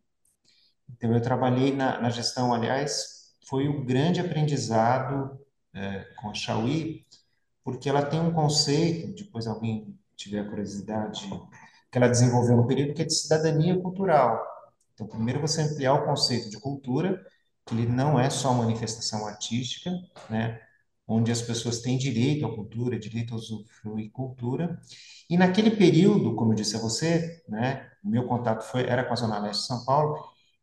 [0.91, 5.39] Então, eu trabalhei na, na gestão, aliás, foi um grande aprendizado
[5.75, 7.05] eh, com a Chauí,
[7.65, 11.29] porque ela tem um conceito, depois alguém tiver curiosidade,
[11.91, 14.45] que ela desenvolveu no período, que é de cidadania cultural.
[14.95, 17.25] Então, primeiro você ampliar o conceito de cultura,
[17.67, 19.91] que ele não é só manifestação artística,
[20.31, 20.61] né?
[21.07, 24.81] Onde as pessoas têm direito à cultura, direito a usufruir cultura.
[25.29, 27.91] E naquele período, como eu disse a você, né?
[28.05, 30.17] O meu contato foi, era com a Zona Leste de São Paulo,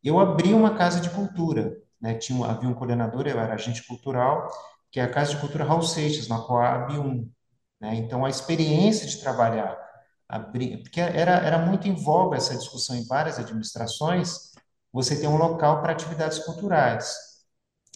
[0.03, 2.15] eu abri uma casa de cultura, né?
[2.15, 4.49] Tinha, havia um coordenador, eu era agente cultural,
[4.91, 7.29] que é a Casa de Cultura Raul Seixas, na Coab 1,
[7.81, 7.95] né?
[7.95, 9.77] Então, a experiência de trabalhar,
[10.81, 14.51] porque era, era muito em voga essa discussão em várias administrações,
[14.91, 17.15] você tem um local para atividades culturais.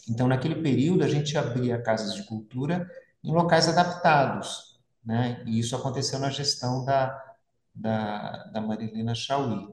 [0.10, 2.90] Então, naquele período, a gente abria casas de cultura
[3.24, 5.44] em locais adaptados, né?
[5.46, 7.36] E isso aconteceu na gestão da,
[7.74, 9.68] da, da Marilena Chauí.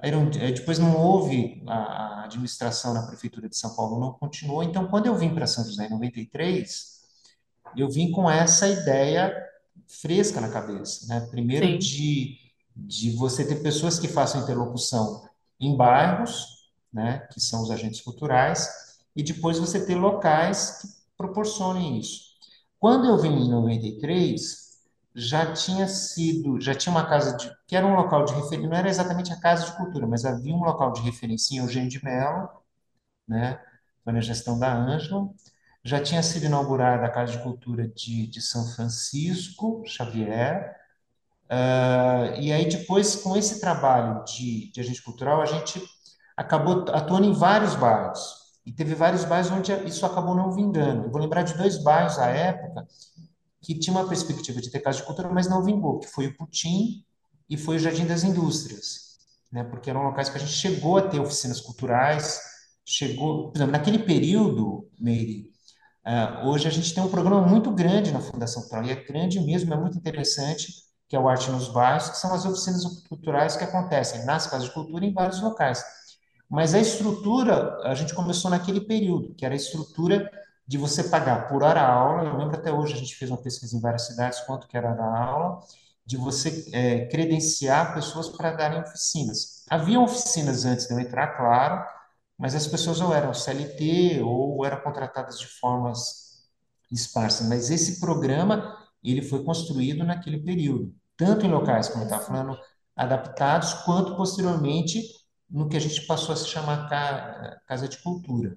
[0.00, 4.86] Eh, depois não houve, a, a administração na Prefeitura de São Paulo não continuou, então
[4.86, 6.98] quando eu vim para São José em 93,
[7.76, 9.34] eu vim com essa ideia
[9.88, 11.26] fresca na cabeça, né?
[11.30, 11.78] Primeiro Sim.
[11.78, 12.38] de,
[12.76, 17.26] de você ter pessoas que façam interlocução em bairros, né?
[17.32, 18.68] Que são os agentes culturais,
[19.16, 22.28] e depois você ter locais que proporcionem isso.
[22.78, 24.67] Quando eu vim em 93,
[25.14, 28.76] já tinha sido, já tinha uma casa de, que era um local de referência, não
[28.76, 32.02] era exatamente a casa de cultura, mas havia um local de referência em Eugênio de
[32.04, 32.48] Mello,
[33.28, 33.60] né?
[34.04, 35.30] Foi na gestão da Ângela.
[35.84, 40.76] Já tinha sido inaugurada a Casa de Cultura de, de São Francisco Xavier.
[41.90, 45.82] Ah, E aí, depois, com esse trabalho de, de agente cultural, a gente
[46.36, 48.36] acabou atuando em vários bairros.
[48.66, 51.04] E teve vários bairros onde isso acabou não vingando.
[51.06, 52.86] Eu vou lembrar de dois bairros à época
[53.60, 56.36] que tinha uma perspectiva de ter casa de cultura, mas não vingou, que foi o
[56.36, 57.04] Putim
[57.48, 59.18] e foi o Jardim das Indústrias,
[59.50, 59.64] né?
[59.64, 62.40] Porque eram locais que a gente chegou a ter oficinas culturais,
[62.84, 65.50] chegou, por exemplo, naquele período, Meire,
[66.04, 69.40] ah, hoje a gente tem um programa muito grande na Fundação Cultural, e é grande
[69.40, 70.72] mesmo, é muito interessante,
[71.06, 74.68] que é o Arte nos Bairros, que são as oficinas culturais que acontecem nas casas
[74.68, 75.84] de cultura em vários locais.
[76.48, 80.30] Mas a estrutura, a gente começou naquele período, que era a estrutura
[80.68, 82.24] de você pagar por hora aula.
[82.24, 84.90] Eu lembro até hoje, a gente fez uma pesquisa em várias cidades, quanto que era
[84.92, 85.60] a aula,
[86.06, 89.64] de você eh, credenciar pessoas para darem oficinas.
[89.70, 91.84] Havia oficinas antes de eu entrar, claro,
[92.38, 96.44] mas as pessoas ou eram CLT ou eram contratadas de formas
[96.90, 97.48] esparsas.
[97.48, 102.58] Mas esse programa, ele foi construído naquele período, tanto em locais, como eu estava falando,
[102.96, 105.02] adaptados, quanto posteriormente
[105.50, 108.56] no que a gente passou a se chamar ca- Casa de Cultura.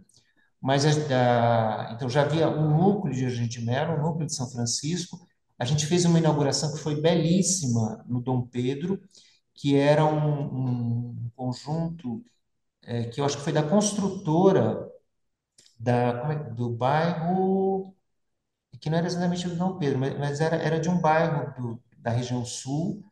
[0.61, 4.49] Mas a- a- então já havia um núcleo de de Melo, um núcleo de São
[4.49, 5.17] Francisco.
[5.59, 8.99] A gente fez uma inauguração que foi belíssima no Dom Pedro,
[9.55, 12.23] que era um, um conjunto
[12.83, 14.89] é, que eu acho que foi da construtora
[15.79, 17.95] da, é- do bairro,
[18.81, 21.83] que não era exatamente do Dom Pedro, mas, mas era, era de um bairro do-
[21.97, 23.03] da região sul,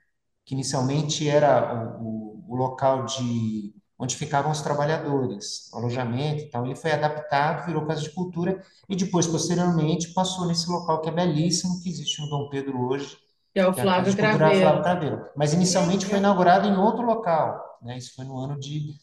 [0.45, 6.49] que inicialmente era o, o, o local de onde ficavam os trabalhadores, o alojamento e
[6.49, 6.65] tal.
[6.65, 11.11] Ele foi adaptado, virou casa de cultura e depois, posteriormente, passou nesse local que é
[11.11, 13.17] belíssimo, que existe no Dom Pedro hoje,
[13.53, 14.81] Que é o que é Flávio Flávio Craveiro.
[14.81, 15.27] Craveiro.
[15.35, 17.97] Mas inicialmente foi inaugurado em outro local, né?
[17.97, 18.93] Isso foi no ano de,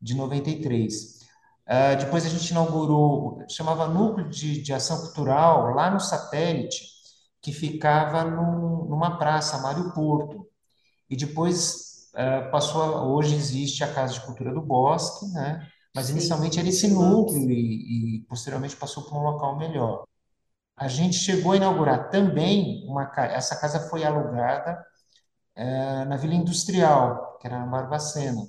[0.00, 1.20] de 93.
[1.66, 6.84] Ah, depois a gente inaugurou, chamava Núcleo de, de Ação Cultural, lá no satélite,
[7.40, 10.46] que ficava num- numa praça, Mário Porto.
[11.10, 15.66] E depois ah, passou, a- hoje existe a Casa de Cultura do Bosque, né?
[15.94, 20.06] Mas Sim, inicialmente era esse núcleo e, e posteriormente passou para um local melhor.
[20.76, 24.84] A gente chegou a inaugurar também uma, essa casa foi alugada
[25.56, 28.42] eh, na Vila Industrial, que era na Barbacena.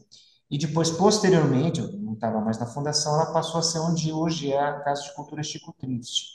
[0.49, 4.59] E depois, posteriormente, não estava mais na fundação, ela passou a ser onde hoje é
[4.59, 6.27] a Casa de Cultura Chico Triste.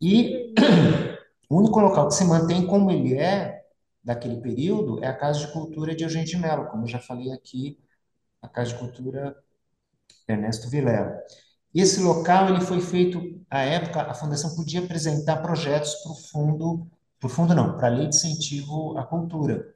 [0.00, 0.54] E
[1.50, 3.62] o único local que se mantém como ele é
[4.02, 7.32] daquele período é a Casa de Cultura de Eugênio de Mello, como eu já falei
[7.32, 7.78] aqui,
[8.42, 9.36] a Casa de Cultura
[10.28, 11.18] Ernesto Vilela.
[11.74, 16.90] Esse local ele foi feito, à época, a fundação podia apresentar projetos para o fundo,
[17.20, 19.74] para fundo não, para a lei de incentivo à cultura.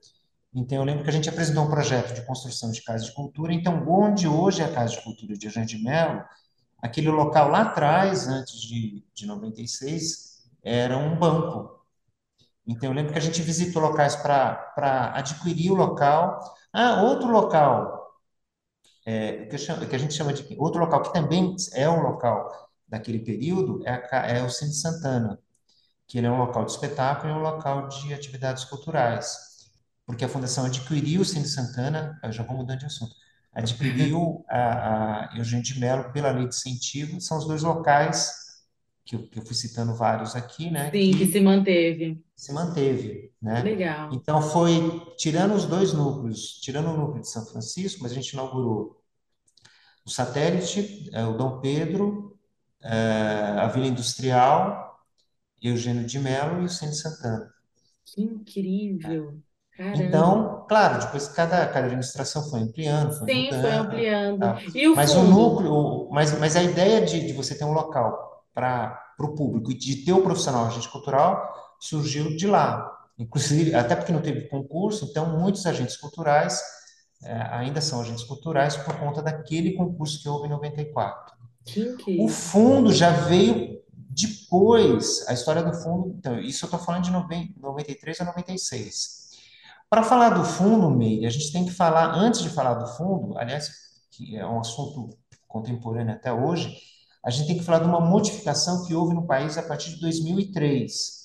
[0.54, 3.52] Então, eu lembro que a gente apresentou um projeto de construção de casa de cultura.
[3.54, 6.22] Então, onde hoje é a Casa de Cultura de Eugênio de Mello,
[6.78, 11.81] aquele local lá atrás, antes de, de 96, era um banco.
[12.66, 16.40] Então, eu lembro que a gente visitou locais para adquirir o local.
[16.72, 18.12] Ah, outro local,
[19.06, 20.56] é, que, chamo, que, a gente chama de.
[20.58, 25.38] Outro local que também é um local daquele período é, a, é o Cine Santana,
[26.06, 29.52] que ele é um local de espetáculo e um local de atividades culturais
[30.06, 33.14] porque a fundação adquiriu o Cine Santana, eu já vou mudando de assunto,
[33.52, 38.30] adquiriu a, a Eugênio de Mello pela lei de incentivo, são os dois locais
[39.04, 40.92] que eu, que eu fui citando vários aqui, né?
[40.92, 42.22] Sim, que, que se manteve.
[42.36, 43.62] Se manteve, né?
[43.64, 44.10] Legal.
[44.10, 48.32] Então foi tirando os dois núcleos, tirando o núcleo de São Francisco, mas a gente
[48.32, 49.02] inaugurou
[50.04, 52.38] o satélite, é, o Dom Pedro,
[52.82, 52.90] é,
[53.58, 55.00] a Vila Industrial,
[55.62, 57.52] Eugênio de Mello e o Cine Santana.
[58.04, 59.42] Que incrível!
[59.72, 60.06] Caramba.
[60.08, 64.38] Então, claro, depois cada, cada administração foi ampliando, foi Sim, foi mudando, ampliando.
[64.38, 64.58] tá?
[64.74, 65.28] E o Mas o fundo?
[65.28, 69.74] núcleo, mas, mas a ideia de, de você ter um local para o público e
[69.74, 72.90] de ter o profissional agente cultural surgiu de lá.
[73.18, 76.60] Inclusive, até porque não teve concurso, então muitos agentes culturais
[77.22, 81.34] é, ainda são agentes culturais por conta daquele concurso que houve em 94.
[81.64, 87.04] Que O fundo já veio depois, a história do fundo, então, isso eu estou falando
[87.04, 89.22] de 90 93 a 96.
[89.88, 93.38] Para falar do fundo, Meire, a gente tem que falar, antes de falar do fundo,
[93.38, 93.70] aliás,
[94.10, 96.76] que é um assunto contemporâneo até hoje,
[97.24, 100.00] a gente tem que falar de uma modificação que houve no país a partir de
[100.00, 101.22] 2003.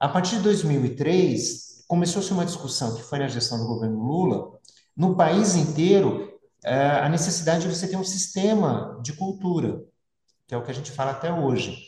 [0.00, 4.58] A partir de 2003, começou-se uma discussão que foi na gestão do governo Lula,
[4.96, 6.32] no país inteiro,
[6.64, 9.84] eh, a necessidade de você ter um sistema de cultura,
[10.46, 11.86] que é o que a gente fala até hoje.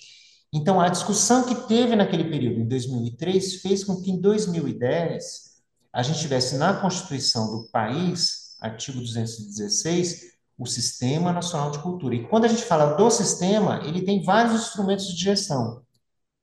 [0.52, 5.50] Então, a discussão que teve naquele período, em 2003, fez com que em 2010
[5.92, 10.29] a gente tivesse na Constituição do país, artigo 216,
[10.60, 12.14] o Sistema Nacional de Cultura.
[12.14, 15.82] E quando a gente fala do sistema, ele tem vários instrumentos de gestão,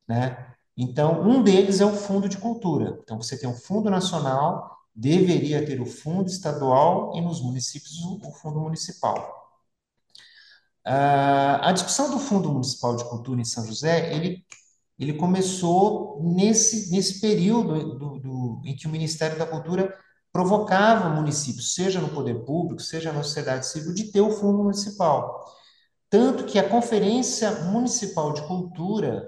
[0.07, 0.55] né?
[0.75, 2.99] Então, um deles é o Fundo de Cultura.
[3.03, 8.31] Então, você tem um Fundo Nacional, deveria ter o Fundo Estadual e nos municípios o
[8.31, 9.35] Fundo Municipal.
[10.85, 14.43] Uh, a discussão do Fundo Municipal de Cultura em São José, ele
[14.99, 19.95] ele começou nesse, nesse período do, do, em que o Ministério da Cultura
[20.31, 25.45] provocava municípios, seja no poder público, seja na sociedade civil, de ter o fundo municipal.
[26.09, 29.27] Tanto que a Conferência Municipal de Cultura,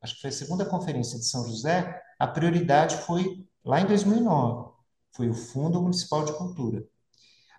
[0.00, 4.70] acho que foi a segunda conferência de São José, a prioridade foi lá em 2009,
[5.12, 6.84] foi o Fundo Municipal de Cultura.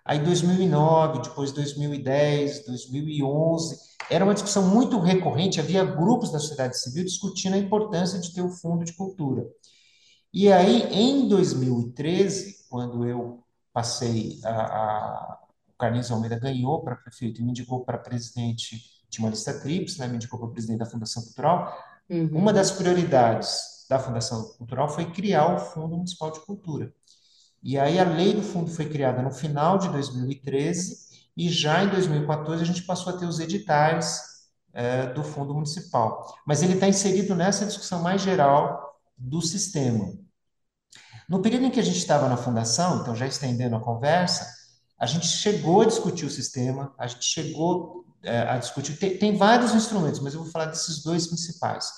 [0.04, 3.76] Aí 2009, depois 2010, 2011,
[4.10, 8.40] era uma discussão muito recorrente, havia grupos da sociedade civil discutindo a importância de ter
[8.40, 9.46] o fundo de cultura.
[10.32, 17.40] E aí, em 2013, quando eu passei, a, a o Carlinhos Almeida ganhou para prefeito
[17.40, 20.86] e me indicou para presidente, de uma lista TRIPS, né, me indicou para presidente da
[20.86, 21.72] Fundação Cultural,
[22.10, 22.30] Uhum.
[22.32, 26.92] uma das prioridades da Fundação Cultural foi criar o Fundo Municipal de Cultura.
[27.62, 31.88] E aí a lei do fundo foi criada no final de 2013 e já em
[31.88, 34.22] 2014 a gente passou a ter os editais
[34.72, 36.38] é, do fundo municipal.
[36.46, 40.12] Mas ele está inserido nessa discussão mais geral do sistema.
[41.28, 44.46] No período em que a gente estava na fundação, então já estendendo a conversa,
[44.98, 48.98] a gente chegou a discutir o sistema, a gente chegou é, a discutir.
[48.98, 51.90] Tem, tem vários instrumentos, mas eu vou falar desses dois principais.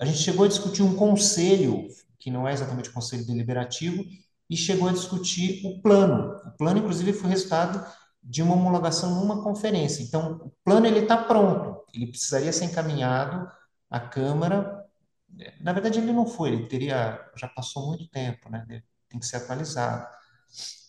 [0.00, 1.86] A gente chegou a discutir um conselho,
[2.18, 4.04] que não é exatamente um conselho deliberativo,
[4.50, 6.36] e chegou a discutir o plano.
[6.46, 7.84] O plano, inclusive, foi resultado
[8.22, 10.02] de uma homologação numa conferência.
[10.02, 11.82] Então, o plano ele está pronto.
[11.94, 13.48] Ele precisaria ser encaminhado
[13.90, 14.83] à Câmara.
[15.60, 16.52] Na verdade, ele não foi.
[16.52, 18.64] Ele teria já passou muito tempo, né?
[19.08, 20.06] Tem que ser atualizado,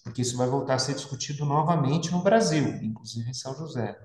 [0.04, 3.98] porque isso vai voltar a ser discutido novamente no Brasil, inclusive em São José.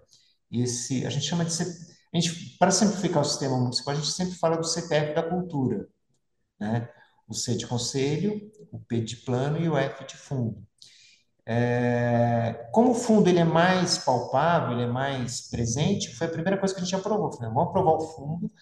[0.51, 4.11] E esse a gente chama de a gente para simplificar o sistema municipal, a gente
[4.11, 5.89] sempre fala do CPF da cultura,
[6.61, 6.89] né?
[7.29, 10.67] O C de conselho, o P de plano e o F de fundo.
[11.47, 16.59] É, como o fundo ele é mais palpável, ele é mais presente, foi a primeira
[16.59, 17.33] coisa que a gente aprovou.
[17.33, 18.53] Falei, vamos aprovar o fundo,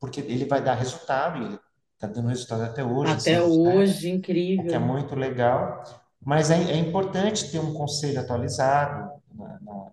[0.00, 1.58] porque ele vai dar resultado, ele
[1.94, 3.12] está dando resultado até hoje.
[3.12, 3.74] Até assim, né?
[3.74, 4.80] hoje, que é incrível.
[4.80, 5.82] muito legal.
[6.24, 9.90] Mas é, é importante ter um conselho atualizado, na- na-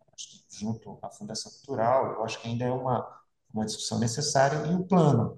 [0.59, 2.13] junto à Fundação Cultural.
[2.13, 3.05] Eu acho que ainda é uma,
[3.53, 4.67] uma discussão necessária.
[4.67, 5.35] E o plano.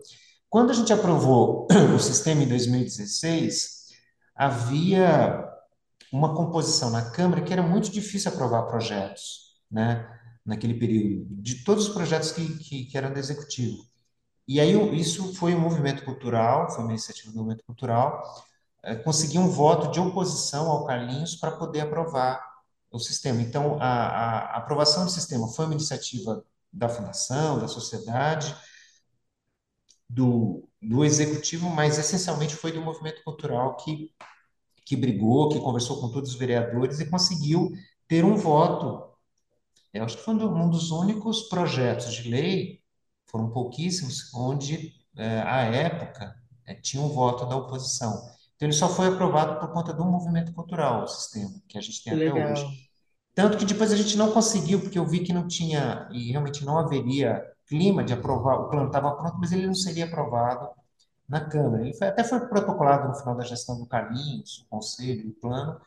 [0.49, 3.89] Quando a gente aprovou o sistema em 2016,
[4.35, 5.49] havia
[6.11, 10.07] uma composição na Câmara que era muito difícil aprovar projetos, né?
[10.45, 13.83] naquele período, de todos os projetos que, que, que eram do executivo.
[14.47, 18.21] E aí isso foi um movimento cultural, foi uma iniciativa do movimento cultural,
[18.83, 22.43] é, conseguir um voto de oposição ao Carlinhos para poder aprovar
[22.91, 23.41] o sistema.
[23.41, 28.55] Então, a, a, aprovação do sistema foi uma iniciativa da fundação, da sociedade,
[30.07, 34.11] do, do executivo, mas essencialmente foi do movimento cultural que,
[34.85, 37.71] que brigou, que conversou com todos os vereadores e conseguiu
[38.07, 39.11] ter um voto.
[39.91, 42.84] Eu acho que foi um dos únicos projetos de lei,
[43.35, 46.33] foram pouquíssimos, onde, é, à época,
[46.65, 48.13] é, tinha um voto da oposição.
[48.55, 52.01] Então, ele só foi aprovado por conta do movimento cultural, o sistema, que a gente
[52.01, 52.53] tem até Legal.
[52.53, 52.65] hoje.
[53.33, 56.63] Tanto que depois a gente não conseguiu, porque eu vi que não tinha, e realmente
[56.63, 60.69] não haveria clima de aprovar, o plano estava pronto, mas ele não seria aprovado
[61.27, 61.83] na Câmara.
[61.83, 65.77] Ele foi, até foi protocolado no final da gestão do Carlinhos, o conselho, o plano,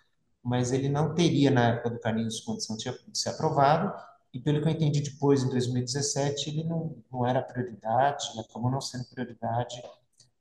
[0.42, 3.94] mas ele não teria, na época do Carlinhos, condição de ser aprovado,
[4.33, 8.81] e pelo que eu entendi depois, em 2017, ele não, não era prioridade, acabou não
[8.81, 9.81] sendo prioridade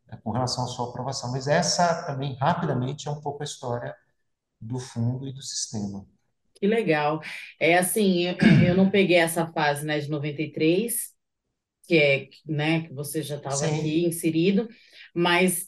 [0.07, 1.31] né, com relação à sua aprovação.
[1.31, 3.95] Mas essa também, rapidamente, é um pouco a história
[4.59, 6.05] do fundo e do sistema.
[6.55, 7.21] Que legal.
[7.59, 8.35] É assim, eu,
[8.67, 11.13] eu não peguei essa fase, né, de 93,
[11.87, 14.67] que é, né, que você já estava aqui inserido,
[15.17, 15.67] mas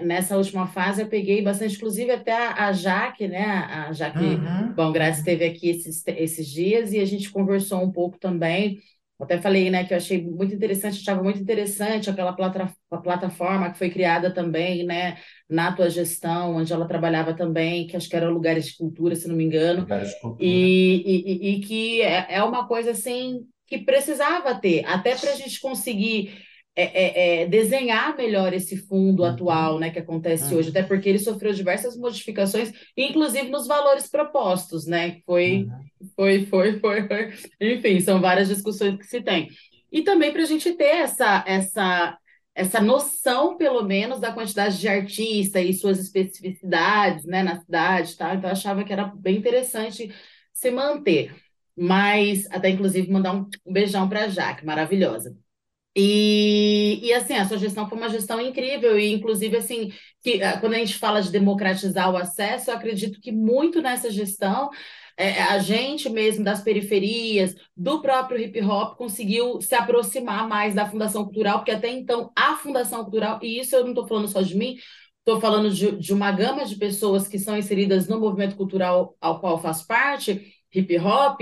[0.00, 4.72] nessa última fase eu peguei bastante, inclusive até a, a Jaque, né, a Jaque uhum.
[4.74, 8.78] Bom Graça esteve aqui esses, esses dias e a gente conversou um pouco também,
[9.20, 13.78] até falei, né, que eu achei muito interessante, achava muito interessante aquela plata, plataforma que
[13.78, 15.16] foi criada também, né,
[15.50, 19.26] na tua gestão, onde ela trabalhava também, que acho que era lugares de cultura, se
[19.26, 19.80] não me engano.
[19.80, 20.44] Lugares de cultura.
[20.48, 25.36] E, e, e que é, é uma coisa assim que precisava ter, até para a
[25.36, 29.28] gente conseguir é, é, é, desenhar melhor esse fundo uhum.
[29.28, 30.58] atual, né, que acontece uhum.
[30.58, 36.08] hoje, até porque ele sofreu diversas modificações, inclusive nos valores propostos, né, foi, uhum.
[36.16, 39.48] foi, foi, foi, foi, enfim, são várias discussões que se tem.
[39.92, 42.18] E também para a gente ter essa, essa,
[42.52, 48.34] essa noção, pelo menos, da quantidade de artistas e suas especificidades, né, na cidade, tá?
[48.34, 50.12] Então, eu achava que era bem interessante
[50.52, 51.36] se manter.
[51.76, 55.36] Mas, até inclusive, mandar um beijão para a Jaque, maravilhosa.
[55.96, 59.92] E, e assim, a sua gestão foi uma gestão incrível, e inclusive assim,
[60.22, 64.10] que ah, quando a gente fala de democratizar o acesso, eu acredito que muito nessa
[64.10, 64.70] gestão
[65.16, 70.86] é, a gente mesmo das periferias, do próprio hip hop, conseguiu se aproximar mais da
[70.88, 74.42] Fundação Cultural, porque até então a Fundação Cultural, e isso eu não estou falando só
[74.42, 74.76] de mim,
[75.20, 79.40] estou falando de, de uma gama de pessoas que são inseridas no movimento cultural ao
[79.40, 81.40] qual faço parte, hip hop,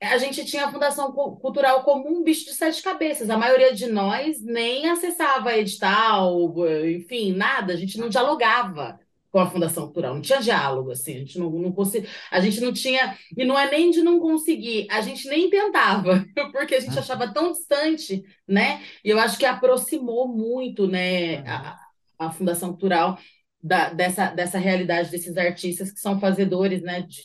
[0.00, 3.28] a gente tinha a Fundação Cultural como um bicho de sete cabeças.
[3.30, 6.54] A maioria de nós nem acessava edital,
[6.86, 8.98] enfim, nada, a gente não dialogava
[9.30, 12.60] com a Fundação Cultural, não tinha diálogo, assim, a gente não, não conseguia, a gente
[12.60, 16.80] não tinha, e não é nem de não conseguir, a gente nem tentava, porque a
[16.80, 16.98] gente uhum.
[16.98, 18.82] achava tão distante, né?
[19.04, 21.78] E eu acho que aproximou muito, né, a,
[22.18, 23.18] a Fundação Cultural
[23.62, 27.22] da, dessa, dessa realidade desses artistas que são fazedores, né, de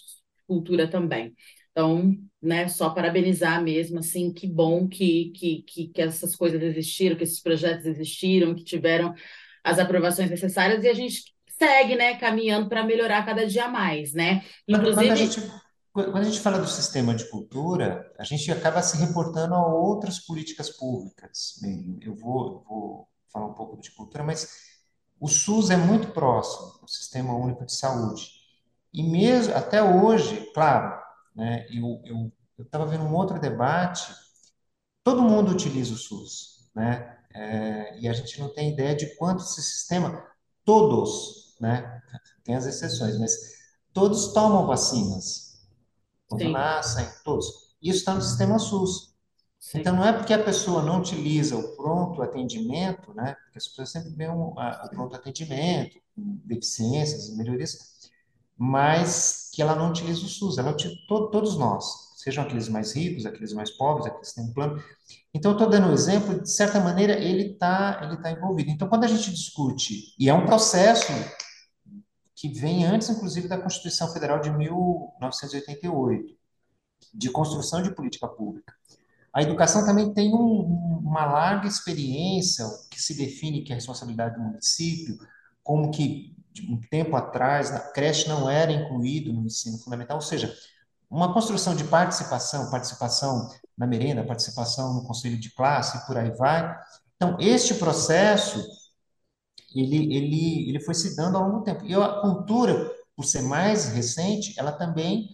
[0.48, 1.34] cultura também.
[1.72, 7.16] Então, né, só parabenizar mesmo, assim, que bom que, que, que, que essas coisas existiram,
[7.16, 9.14] que esses projetos existiram, que tiveram
[9.64, 14.44] as aprovações necessárias e a gente segue, né, caminhando para melhorar cada dia mais, né?
[14.68, 15.08] Inclusive...
[15.08, 15.52] Quando a, gente,
[15.92, 20.20] quando a gente fala do sistema de cultura, a gente acaba se reportando a outras
[20.20, 21.60] políticas públicas.
[22.02, 24.48] Eu vou, vou falar um pouco de cultura, mas
[25.20, 28.43] o SUS é muito próximo do Sistema Único de Saúde.
[28.94, 31.02] E mesmo até hoje, claro,
[31.36, 34.14] né, eu estava vendo um outro debate,
[35.04, 37.18] todo mundo utiliza o SUS, né?
[37.34, 40.24] É, e a gente não tem ideia de quanto esse sistema,
[40.64, 42.02] todos, né?
[42.44, 43.36] Tem as exceções, mas
[43.92, 45.68] todos tomam vacinas.
[46.28, 47.76] Quando nascem, todos.
[47.82, 49.14] Isso está no sistema SUS.
[49.60, 49.80] Sim.
[49.80, 53.36] Então, não é porque a pessoa não utiliza o pronto atendimento, né?
[53.46, 58.12] Porque as pessoas sempre veem a, o pronto atendimento, deficiências, melhorias,
[58.58, 62.96] mas que ela não utiliza o SUS, ela utiliza to, todos nós, sejam aqueles mais
[62.96, 64.82] ricos, aqueles mais pobres, aqueles que têm um plano.
[65.34, 68.70] Então, estou dando um exemplo, de certa maneira, ele está ele tá envolvido.
[68.70, 71.12] Então, quando a gente discute, e é um processo
[72.36, 76.36] que vem antes, inclusive, da Constituição Federal de 1988,
[77.14, 78.74] de construção de política pública.
[79.34, 84.36] A educação também tem um, uma larga experiência que se define que é a responsabilidade
[84.36, 85.18] do município,
[85.64, 90.54] como que um tempo atrás, a creche não era incluído no ensino fundamental, ou seja,
[91.10, 96.76] uma construção de participação, participação na merenda, participação no conselho de classe, por aí vai.
[97.16, 98.66] Então, este processo,
[99.76, 101.86] ele, ele, ele foi se dando ao longo do tempo.
[101.86, 105.30] E a cultura, por ser mais recente, ela também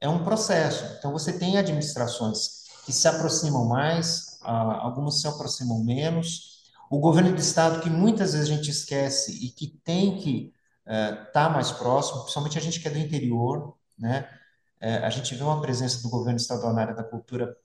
[0.00, 0.84] é um processo.
[0.98, 6.62] Então, você tem administrações que se aproximam mais, algumas se aproximam menos.
[6.88, 10.53] O governo do estado, que muitas vezes a gente esquece e que tem que
[10.86, 14.28] estar tá mais próximo, principalmente a gente que é do interior, né?
[14.80, 17.56] É, a gente vê uma presença do governo estadual na área da cultura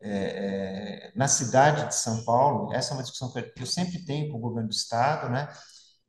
[0.00, 2.72] é, é, na cidade de São Paulo.
[2.72, 5.48] Essa é uma discussão que eu sempre tenho com o governo do estado, né?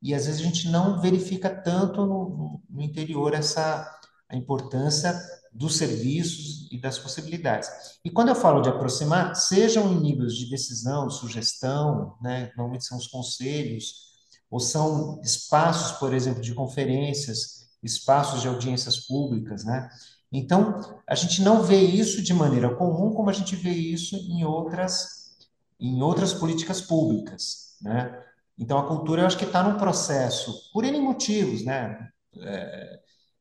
[0.02, 3.92] E às vezes a gente não verifica tanto no, no interior essa
[4.28, 5.14] a importância
[5.52, 7.68] dos serviços e das possibilidades.
[8.04, 12.98] E quando eu falo de aproximar, sejam em níveis de decisão, sugestão, né, normalmente são
[12.98, 14.05] os conselhos,
[14.50, 19.88] ou são espaços, por exemplo, de conferências, espaços de audiências públicas, né?
[20.32, 24.44] Então, a gente não vê isso de maneira comum como a gente vê isso em
[24.44, 25.36] outras,
[25.78, 28.22] em outras políticas públicas, né?
[28.58, 32.10] Então, a cultura, eu acho que está num processo, por N motivos, né?
[32.40, 33.00] É,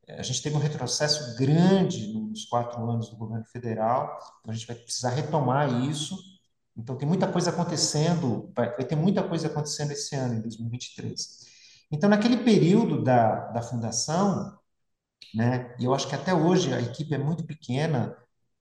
[0.10, 4.68] a gente teve um retrocesso grande nos quatro anos do governo federal, então a gente
[4.68, 6.16] vai precisar retomar isso.
[6.78, 11.46] Então, tem muita coisa acontecendo, vai, vai ter muita coisa acontecendo esse ano, em 2023.
[11.92, 14.58] Então, naquele período da, da fundação,
[15.34, 15.76] né?
[15.80, 18.16] E eu acho que até hoje a equipe é muito pequena,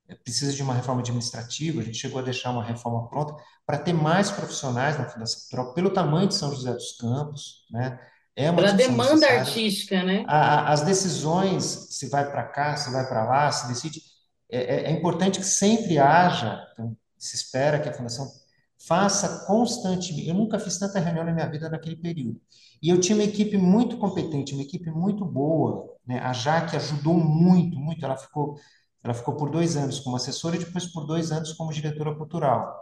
[0.08, 1.80] é, precisa de uma reforma administrativa.
[1.80, 3.34] A gente chegou a deixar uma reforma pronta
[3.66, 7.98] para ter mais profissionais na Fundação Cultural, pelo tamanho de São José dos Campos, né?
[8.36, 9.40] É uma Pela demanda necessária.
[9.40, 10.24] artística, né?
[10.26, 14.02] A, as decisões, se vai para cá, se vai para lá, se decide.
[14.50, 18.30] É, é, é, importante que sempre haja, então, se espera que a Fundação
[18.86, 20.28] faça constantemente.
[20.28, 22.40] Eu nunca fiz tanta reunião na minha vida naquele período.
[22.82, 26.18] E eu tinha uma equipe muito competente, uma equipe muito boa, né?
[26.20, 28.04] A Jaque ajudou muito, muito.
[28.04, 28.58] Ela ficou,
[29.02, 32.78] ela ficou por dois anos como assessora e depois por dois anos como diretora cultural.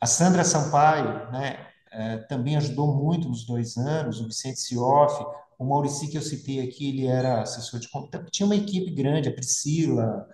[0.00, 1.66] A Sandra Sampaio, né?
[1.90, 4.20] É, também ajudou muito nos dois anos.
[4.20, 5.24] O Vicente Sioff,
[5.58, 7.88] o Maurici que eu citei aqui, ele era assessor de
[8.30, 10.26] tinha uma equipe grande, a Priscila,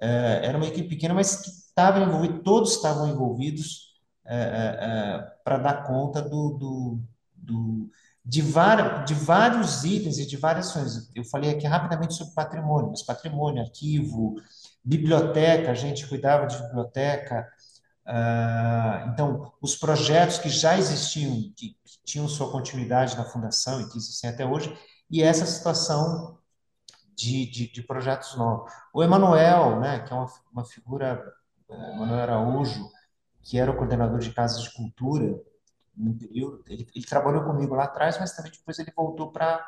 [0.00, 3.94] é, era uma equipe pequena, mas que estava envolvida, todos estavam envolvidos
[4.24, 7.00] é, é, é para dar conta do, do,
[7.34, 7.90] do
[8.24, 11.10] de, var, de vários itens e de variações.
[11.14, 14.36] Eu falei aqui rapidamente sobre patrimônio, mas patrimônio, arquivo,
[14.82, 17.46] biblioteca, a gente cuidava de biblioteca.
[18.06, 23.88] Uh, então, os projetos que já existiam, que, que, tinham sua continuidade na fundação e
[23.88, 24.74] que existem até hoje,
[25.10, 26.38] e essa situação
[27.16, 28.72] de, de, de projetos novos.
[28.92, 31.22] O Emanuel, né, que é uma, uma figura,
[31.74, 32.90] uh, Emanuel Araújo,
[33.42, 35.40] que era o coordenador de casas de cultura,
[35.96, 36.64] no período.
[36.66, 39.64] Ele, ele trabalhou comigo lá atrás, mas também depois ele voltou para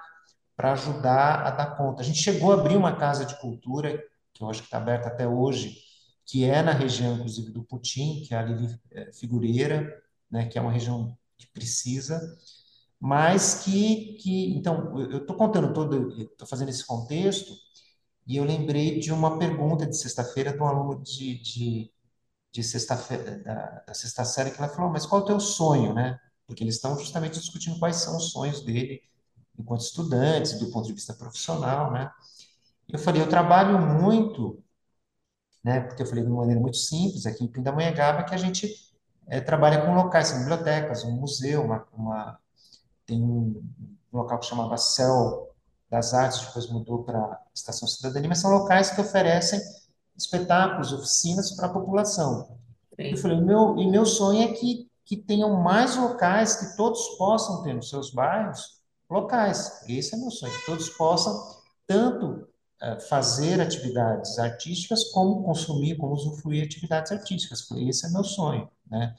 [0.56, 2.00] para ajudar a dar conta.
[2.00, 4.02] A gente chegou a abrir uma casa de cultura,
[4.32, 5.76] que eu acho que está aberta até hoje,
[6.24, 9.86] que é na região, inclusive, do Putim, que é a Lili é, Figureira,
[10.30, 12.20] né, que é uma região que precisa,
[12.98, 17.52] mas que, que então, eu estou contando todo, estou fazendo esse contexto,
[18.26, 21.92] e eu lembrei de uma pergunta de sexta-feira de um aluno de, de,
[22.56, 22.96] de sexta
[23.44, 26.18] da, da sexta série que ela falou, mas qual é o teu sonho, né?
[26.46, 29.02] Porque eles estão justamente discutindo quais são os sonhos dele
[29.58, 32.10] enquanto estudantes, do ponto de vista profissional, né?
[32.88, 34.62] Eu falei, eu trabalho muito,
[35.62, 35.80] né?
[35.80, 38.72] Porque eu falei de uma maneira muito simples aqui em Pindamonhangaba que a gente
[39.26, 42.38] é, trabalha com locais, bibliotecas, um museu, uma, uma
[43.04, 43.62] tem um
[44.12, 45.54] local que chamava Céu
[45.90, 49.60] das Artes, depois mudou para Estação Cidadania, mas são locais que oferecem
[50.16, 52.58] espetáculos, oficinas para a população.
[52.96, 53.10] Sim.
[53.10, 57.62] Eu falei, meu, e meu sonho é que, que tenham mais locais, que todos possam
[57.62, 59.82] ter nos seus bairros locais.
[59.88, 61.56] Esse é meu sonho, que todos possam
[61.86, 62.48] tanto
[62.82, 67.66] uh, fazer atividades artísticas como consumir, como usufruir atividades artísticas.
[67.72, 69.14] Esse é meu sonho, né?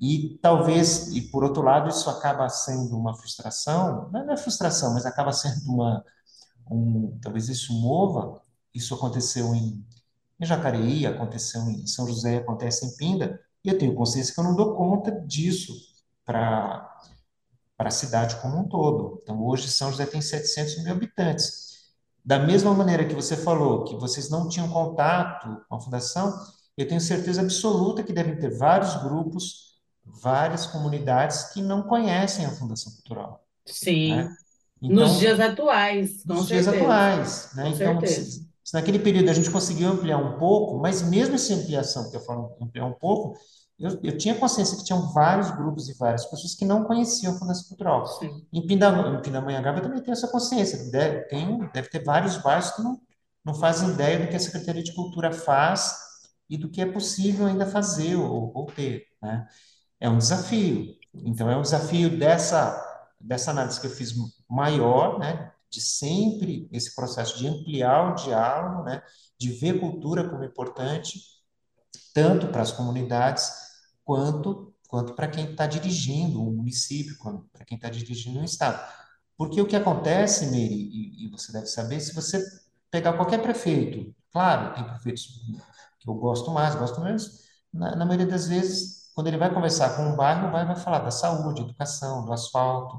[0.00, 5.04] E talvez, e por outro lado, isso acaba sendo uma frustração, não é frustração, mas
[5.04, 6.04] acaba sendo uma,
[6.70, 8.40] um, talvez isso mova,
[8.72, 9.84] isso aconteceu em
[10.40, 14.44] em Jacareí, aconteceu em São José, acontece em Pinda, e eu tenho consciência que eu
[14.44, 15.74] não dou conta disso
[16.24, 16.88] para
[17.78, 19.20] a cidade como um todo.
[19.22, 21.68] Então, hoje, São José tem 700 mil habitantes.
[22.24, 26.38] Da mesma maneira que você falou que vocês não tinham contato com a fundação,
[26.76, 32.50] eu tenho certeza absoluta que devem ter vários grupos, várias comunidades que não conhecem a
[32.50, 33.44] Fundação Cultural.
[33.66, 34.14] Sim.
[34.16, 34.36] Né?
[34.80, 36.70] Então, nos dias atuais, com nos certeza.
[36.70, 37.50] dias atuais.
[37.54, 37.62] Né?
[37.64, 38.47] Com então, certeza.
[38.68, 42.20] Se naquele período a gente conseguiu ampliar um pouco, mas mesmo essa ampliação, que eu
[42.20, 43.34] falo ampliar um pouco,
[43.78, 47.38] eu, eu tinha consciência que tinham vários grupos e várias pessoas que não conheciam a
[47.38, 48.06] Fundação Cultural.
[48.06, 48.46] Sim.
[48.52, 50.90] Em Pindamonhangaba também tenho essa consciência.
[50.90, 53.00] Deve, tem, deve ter vários bairros que não,
[53.42, 55.96] não fazem ideia do que a Secretaria de Cultura faz
[56.50, 59.06] e do que é possível ainda fazer ou, ou ter.
[59.22, 59.48] Né?
[59.98, 60.94] É um desafio.
[61.14, 62.78] Então, é um desafio dessa,
[63.18, 64.12] dessa análise que eu fiz
[64.46, 65.52] maior, né?
[65.70, 69.02] De sempre esse processo de ampliar o diálogo, né?
[69.38, 71.20] De ver cultura como importante,
[72.14, 73.50] tanto para as comunidades
[74.04, 77.16] quanto quanto para quem está dirigindo um município,
[77.52, 78.82] para quem está dirigindo um estado.
[79.36, 82.42] Porque o que acontece, Meire, e, e, você deve saber, se você
[82.90, 85.26] pegar qualquer prefeito, claro, tem prefeitos
[86.00, 89.94] que eu gosto mais, gosto menos, na, na maioria das vezes, quando ele vai conversar
[89.96, 92.98] com um bairro, vai, vai falar da saúde, educação, do asfalto,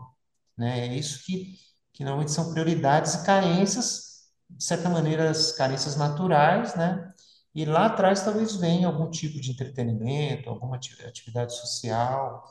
[0.57, 0.87] né?
[0.87, 1.57] É isso que,
[1.99, 7.13] que normalmente são prioridades e carências, de certa maneira, as carências naturais, né?
[7.53, 12.45] E lá atrás talvez venha algum tipo de entretenimento, alguma atividade social.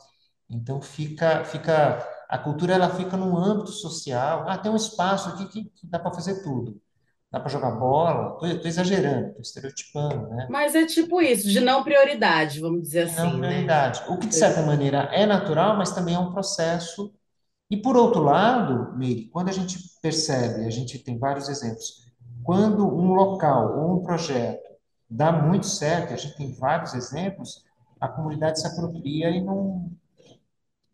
[0.49, 4.45] Então fica, fica a cultura ela fica num âmbito social.
[4.47, 6.79] Ah, tem um espaço aqui que, que dá para fazer tudo.
[7.31, 8.37] Dá para jogar bola.
[8.47, 10.49] Estou exagerando, estou estereotipando, né?
[10.49, 13.47] Mas é tipo isso, de não prioridade, vamos dizer De assim, não né?
[13.47, 14.01] prioridade.
[14.07, 17.13] O que de certa maneira é natural, mas também é um processo.
[17.69, 22.09] E por outro lado, Meire, quando a gente percebe, a gente tem vários exemplos,
[22.43, 24.67] quando um local ou um projeto
[25.09, 27.63] dá muito certo, a gente tem vários exemplos,
[27.99, 29.91] a comunidade se apropria e não,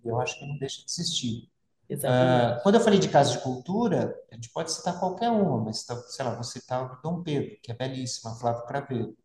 [0.03, 1.49] eu acho que não deixa de existir.
[1.89, 5.83] Uh, quando eu falei de casa de cultura, a gente pode citar qualquer uma, mas,
[5.85, 9.15] tá, sei lá, vou citar o Dom Pedro, que é belíssima, Flávio Cravelo.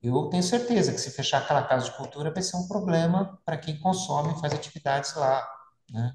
[0.00, 3.58] Eu tenho certeza que se fechar aquela casa de cultura vai ser um problema para
[3.58, 5.46] quem consome e faz atividades lá,
[5.90, 6.14] né?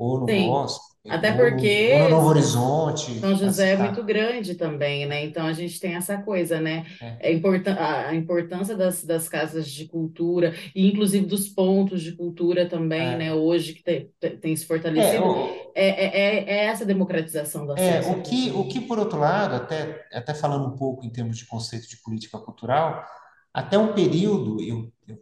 [0.00, 0.46] Ou no Sim.
[0.46, 5.04] Bosque, Até ou no, ou no porque Novo Horizonte, São José é muito grande também,
[5.06, 5.24] né?
[5.24, 6.86] Então a gente tem essa coisa, né?
[7.00, 7.34] É, É
[8.08, 13.26] a importância das, das casas de cultura, e inclusive dos pontos de cultura também, né?
[13.26, 17.66] é, Hoje que tem, tem se é, fortalecido, o, é, é, é é essa democratização
[17.66, 21.10] do É, o que, o que, por outro lado, até, até falando um pouco em
[21.10, 23.04] termos de conceito de política cultural,
[23.52, 25.18] até um período, eu, eu,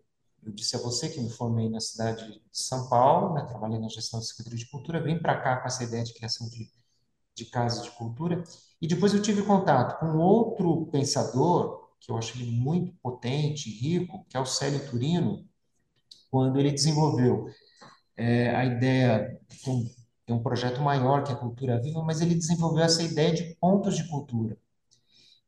[0.49, 3.89] eu disse a você que me formei na cidade de São Paulo, né, trabalhei na
[3.89, 6.71] gestão da Secretaria de Cultura, vim para cá com essa ideia de criação de,
[7.35, 8.43] de casas de cultura,
[8.81, 14.25] e depois eu tive contato com outro pensador, que eu acho ele muito potente, rico,
[14.29, 15.47] que é o Célio Turino,
[16.31, 17.47] quando ele desenvolveu
[18.17, 19.39] é, a ideia
[20.27, 23.97] de um, projeto maior que a Cultura Viva, mas ele desenvolveu essa ideia de pontos
[23.97, 24.57] de cultura.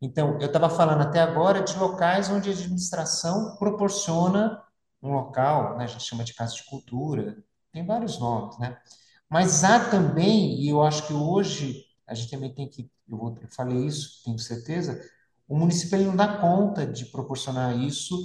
[0.03, 4.63] Então, eu estava falando até agora de locais onde a administração proporciona
[5.03, 7.37] um local, né, a gente chama de casa de cultura,
[7.73, 8.77] tem vários nomes, né?
[9.29, 13.87] Mas há também, e eu acho que hoje a gente também tem que, eu, falei
[13.87, 15.01] isso, tenho certeza,
[15.49, 18.17] o município ele não dá conta de proporcionar isso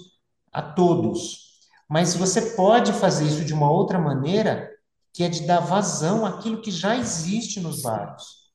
[0.52, 1.60] a todos.
[1.88, 4.70] Mas você pode fazer isso de uma outra maneira,
[5.14, 8.46] que é de dar vazão àquilo que já existe nos bairros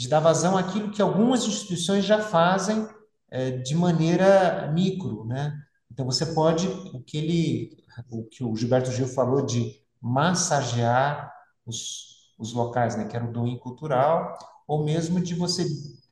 [0.00, 2.88] de dar vazão àquilo que algumas instituições já fazem
[3.30, 5.54] eh, de maneira micro, né?
[5.90, 11.32] Então você pode, o que ele, o que o Gilberto Gil falou de massagear
[11.66, 13.06] os, os locais, né?
[13.06, 15.66] Que era o doing cultural, ou mesmo de você,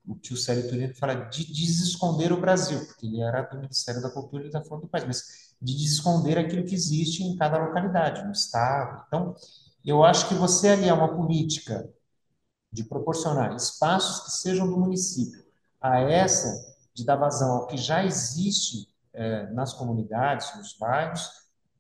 [0.06, 4.02] o que o Célio Turino fala, de desesconder o Brasil, porque ele era do Ministério
[4.02, 5.22] da Cultura e está falando do país, mas
[5.60, 9.04] de desesconder aquilo que existe em cada localidade, no estado.
[9.06, 9.34] Então,
[9.84, 11.88] eu acho que você aliar uma política
[12.72, 15.42] de proporcionar espaços que sejam do município,
[15.80, 18.97] a essa de dar vazão ao que já existe é,
[19.52, 21.28] nas comunidades, nos bairros,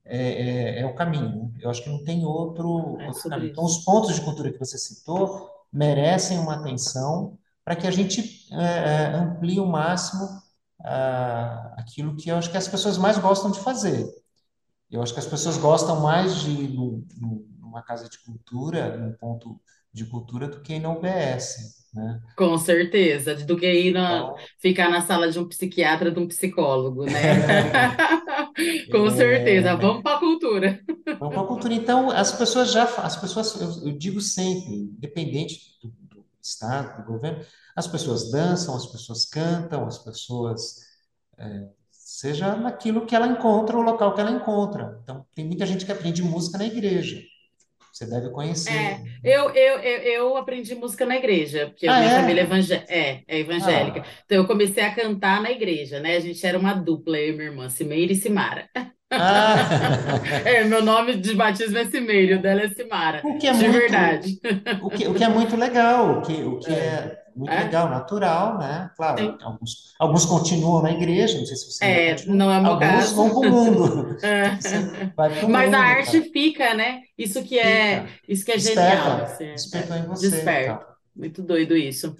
[0.04, 1.44] é, é, é o caminho.
[1.44, 1.50] né?
[1.60, 3.50] Eu acho que não tem outro, é outro caminho.
[3.50, 8.46] Então, os pontos de cultura que você citou merecem uma atenção para que a gente
[8.54, 10.26] é, é, amplie o máximo
[11.76, 14.06] aquilo que eu acho que as pessoas mais gostam de fazer.
[14.90, 18.96] Eu acho que as pessoas gostam mais de ir num- num- numa casa de cultura,
[18.98, 19.60] num ponto
[19.92, 22.20] de cultura, do que ir na UBS, né?
[22.36, 26.28] Com certeza, do que ir na, Então, ficar na sala de um psiquiatra, de um
[26.28, 27.12] psicólogo, né?
[28.90, 30.80] Com certeza, vamos para a cultura.
[31.18, 31.74] vamos para a cultura.
[31.74, 37.12] Então, as pessoas já, as pessoas, eu, eu digo sempre, independente do, do estado, do
[37.12, 40.76] governo, as pessoas dançam, as pessoas cantam, as pessoas,
[41.90, 44.98] seja naquilo que ela encontra, o local que ela encontra.
[45.02, 47.22] Então, tem muita gente que aprende música na igreja.
[47.98, 48.30] Você deve
[48.64, 49.02] É, conhecer.
[49.24, 52.44] eu, eu, eu, eu aprendi música na igreja, porque a Ah, minha família é, é?
[52.44, 54.00] evangé é, é evangélica.
[54.00, 56.16] Ah, Então eu comecei a cantar na igreja, né?
[56.16, 58.68] A gente era uma dupla, eu e minha irmã, Cimeira e Simara.
[59.16, 59.78] ah.
[60.44, 63.66] É, meu nome de batismo é Cimeira, o dela é Simara, O que é de
[63.66, 64.40] muito, verdade.
[64.80, 67.58] o que, o que é muito legal, o que, o que É, é muito é,
[67.58, 68.90] legal, natural, né?
[68.96, 72.66] Claro, alguns, alguns continuam na igreja, não sei se você É, continua, não é o
[72.66, 73.14] alguns caso.
[73.14, 74.58] vão para o mundo, É.
[75.36, 76.30] então Mas a arte tá?
[76.32, 77.02] fica, né?
[77.16, 80.58] Isso que é, Fica, isso que é genial, desperta, assim, é, despertou em você desperta.
[80.58, 80.96] tal.
[81.14, 82.16] Muito doido isso.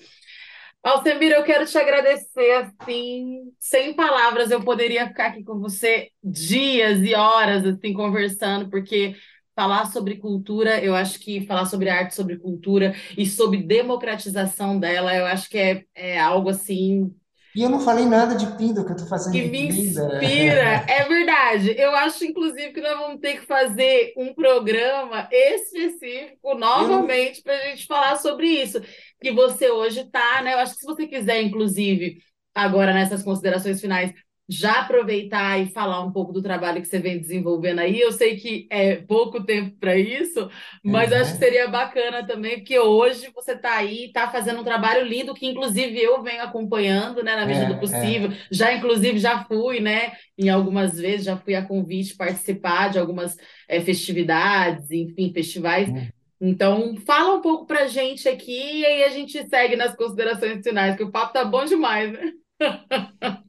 [0.83, 2.53] Alcemir, eu quero te agradecer,
[2.83, 9.17] assim, sem palavras, eu poderia ficar aqui com você dias e horas, assim, conversando, porque
[9.59, 15.13] falar sobre cultura, eu acho que falar sobre arte, sobre cultura e sobre democratização dela,
[15.17, 17.13] eu acho que é, é algo assim
[17.57, 20.85] e eu não falei nada de Pinda, que eu estou fazendo que me inspira.
[20.87, 21.75] É verdade.
[21.77, 27.55] Eu acho, inclusive, que nós vamos ter que fazer um programa específico Eu novamente para
[27.55, 28.81] a gente falar sobre isso.
[29.21, 30.55] Que você hoje está, né?
[30.55, 32.19] Eu acho que se você quiser, inclusive,
[32.55, 34.13] agora nessas considerações finais,
[34.49, 38.01] já aproveitar e falar um pouco do trabalho que você vem desenvolvendo aí.
[38.01, 40.49] Eu sei que é pouco tempo para isso,
[40.83, 41.39] mas eu acho que Uhum.
[41.39, 46.01] seria bacana também, porque hoje você está aí, está fazendo um trabalho lindo que, inclusive,
[46.01, 48.31] eu venho acompanhando, né, na É, medida do possível.
[48.31, 48.49] é.
[48.51, 53.37] Já, inclusive, já fui, né, em algumas vezes, já fui a convite participar de algumas
[53.69, 55.91] eh, festividades, enfim, festivais.
[55.91, 56.13] Hum.
[56.41, 60.97] Então, fala um pouco pra gente aqui e aí a gente segue nas considerações finais,
[60.97, 62.33] que o papo tá bom demais, né?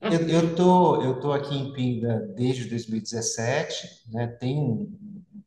[0.01, 4.27] Eu, eu tô, eu tô aqui em Pinda desde 2017, né?
[4.27, 4.97] Tem um,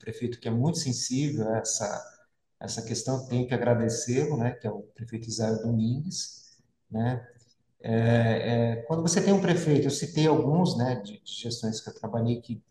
[0.02, 2.26] prefeito que é muito sensível a essa,
[2.60, 4.52] essa questão, tenho que agradecê-lo, né?
[4.52, 6.58] Que é o prefeito Isaías Domingues,
[6.90, 7.26] né?
[7.80, 11.90] É, é, quando você tem um prefeito, eu citei alguns, né, de, de gestões que
[11.90, 12.62] eu trabalhei que,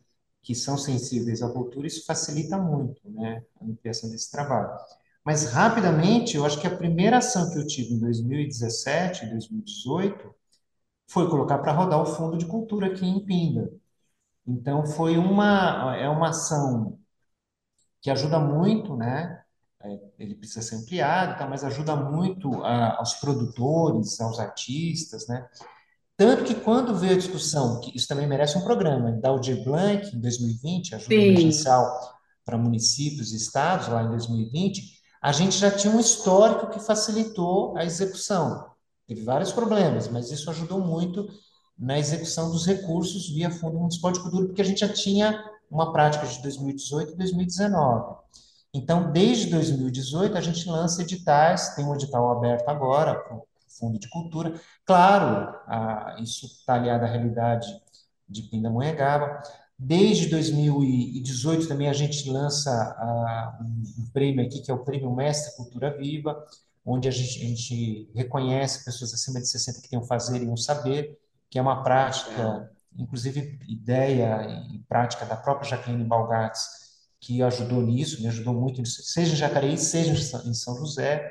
[0.41, 4.71] que são sensíveis à cultura, isso facilita muito, né, a ampliação desse trabalho.
[5.23, 10.33] Mas, rapidamente, eu acho que a primeira ação que eu tive em 2017, 2018,
[11.11, 13.71] foi colocar para rodar o Fundo de Cultura aqui em Pinda.
[14.47, 16.99] Então, foi uma, é uma ação
[18.01, 19.41] que ajuda muito, né?
[19.83, 21.47] É, Ele precisa ser ampliado, tá?
[21.47, 25.47] mas ajuda muito a- aos produtores, aos artistas, né?
[26.17, 30.15] Tanto que quando veio a discussão, que isso também merece um programa, da Aldir Blanc,
[30.15, 31.85] em 2020, ajuda Sim, emergencial
[32.45, 37.77] para municípios e estados, lá em 2020, a gente já tinha um histórico que facilitou
[37.77, 38.70] a execução.
[39.07, 41.27] Teve vários problemas, mas isso ajudou muito
[41.77, 45.91] na execução dos recursos via Fundo Municipal de Cultura, porque a gente já tinha uma
[45.91, 48.15] prática de 2018 e 2019.
[48.73, 53.99] Então, desde 2018, a gente lança editais, tem um edital aberto agora para o Fundo
[53.99, 54.53] de Cultura.
[54.85, 57.67] Claro, a- isso está aliado à realidade
[58.27, 59.41] de Pindamonhangaba.
[59.77, 65.13] Desde 2018 também a gente lança ah, um, um prêmio aqui, que é o Prêmio
[65.13, 66.45] Mestre Cultura Viva,
[66.85, 70.47] onde a gente, a gente reconhece pessoas acima de 60 que têm um fazer e
[70.49, 71.17] um saber,
[71.49, 76.65] que é uma prática, inclusive ideia e prática da própria Jacqueline Balgates,
[77.19, 80.11] que ajudou nisso, me ajudou muito seja em Jacareí, seja
[80.47, 81.29] em São José.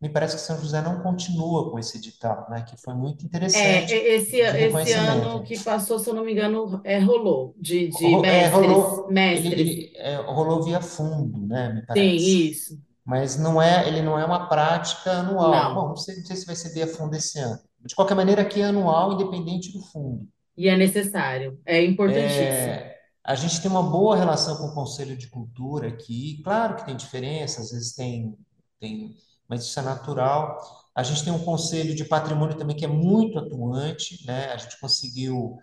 [0.00, 3.84] Me parece que São José não continua com esse edital, né, que foi muito É,
[3.84, 7.88] interessante e- esse, esse ano que passou, se eu não me engano, é, rolou, de,
[7.88, 9.60] de é, mestres, rolou, ele, mestres.
[9.60, 12.40] ele é, rolou via fundo, né, me Sim, parece.
[12.50, 12.80] isso.
[13.10, 15.74] Mas não é, ele não é uma prática anual.
[15.74, 15.88] Bom, Não.
[15.88, 17.58] não sei, não sei se vai ser via fundo esse ano.
[17.84, 20.28] De qualquer maneira, aqui é anual, independente do fundo.
[20.56, 22.40] E é necessário, é importantíssimo.
[22.40, 22.94] É,
[23.24, 26.40] a gente tem uma boa relação com o Conselho de Cultura aqui.
[26.44, 28.38] Claro que tem diferença, às vezes tem,
[28.78, 29.16] tem,
[29.48, 30.56] mas isso é natural.
[30.94, 34.52] A gente tem um Conselho de Patrimônio também que é muito atuante, né?
[34.52, 35.58] A gente conseguiu,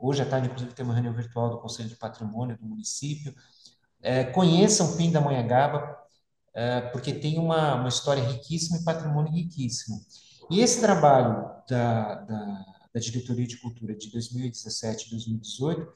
[0.00, 3.34] hoje à tarde, inclusive, tem uma reunião virtual do Conselho de Patrimônio do município.
[4.00, 6.03] É, conheçam Pindamonhangaba,
[6.92, 10.00] porque tem uma, uma história riquíssima e patrimônio riquíssimo.
[10.50, 15.92] E esse trabalho da, da, da Diretoria de Cultura de 2017 e 2018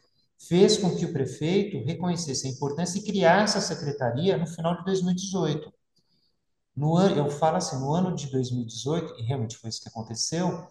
[0.49, 4.85] fez com que o prefeito reconhecesse a importância e criasse a secretaria no final de
[4.85, 5.73] 2018.
[6.75, 10.67] No ano, eu falo assim, no ano de 2018, e realmente foi isso que aconteceu,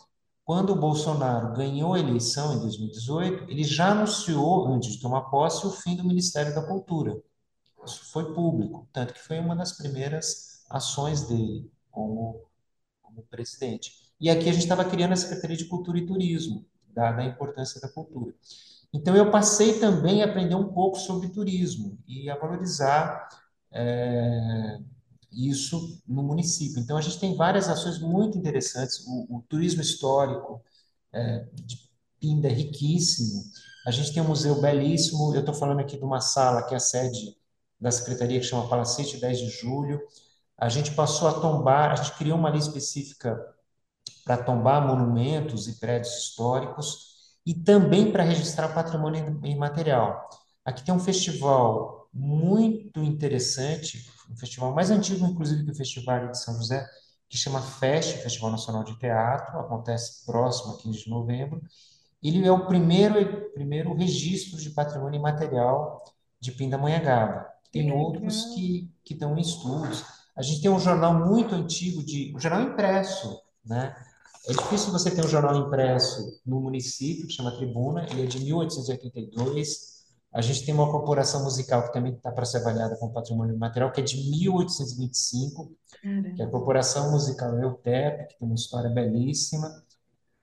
[0.46, 5.68] quando o Bolsonaro ganhou a eleição em 2018, ele já anunciou, antes de tomar posse,
[5.68, 7.22] o fim do Ministério da Cultura.
[7.88, 12.42] Isso foi público, tanto que foi uma das primeiras ações dele como,
[13.02, 13.92] como presidente.
[14.20, 17.80] E aqui a gente estava criando a Secretaria de Cultura e Turismo, dada a importância
[17.80, 18.34] da cultura.
[18.94, 23.28] Então eu passei também a aprender um pouco sobre turismo e a valorizar
[23.72, 24.80] é,
[25.32, 26.80] isso no município.
[26.80, 29.06] Então a gente tem várias ações muito interessantes.
[29.06, 30.62] O, o turismo histórico
[31.54, 31.88] de
[32.20, 33.44] Pinda é riquíssimo.
[33.86, 35.34] A gente tem um museu belíssimo.
[35.34, 37.38] Eu estou falando aqui de uma sala que é a sede
[37.80, 40.01] da secretaria, que chama Palacete 10 de Julho.
[40.57, 43.38] A gente passou a tombar, a gente criou uma lei específica
[44.25, 50.28] para tombar monumentos e prédios históricos e também para registrar patrimônio imaterial.
[50.65, 56.38] Aqui tem um festival muito interessante, um festival mais antigo, inclusive, que o Festival de
[56.38, 56.86] São José,
[57.30, 61.61] que chama FEST, Festival Nacional de Teatro, acontece próximo a 15 de novembro.
[62.21, 66.03] Ele é o primeiro, primeiro registro de patrimônio imaterial
[66.39, 67.47] de Pindamonhangaba.
[67.72, 70.03] Tem outros que, que estão em estudos.
[70.36, 73.95] A gente tem um jornal muito antigo, de, um jornal impresso, né?
[74.47, 78.39] É difícil você ter um jornal impresso no município, que chama Tribuna, ele é de
[78.39, 79.97] 1882,
[80.32, 83.91] A gente tem uma corporação musical que também está para ser avaliada como patrimônio material,
[83.91, 85.68] que é de 1825,
[86.01, 86.51] que é a Caramba.
[86.51, 89.84] Corporação Musical EUTEP, que tem uma história belíssima.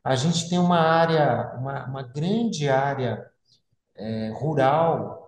[0.03, 3.25] A gente tem uma área, uma, uma grande área
[3.95, 5.24] é, rural,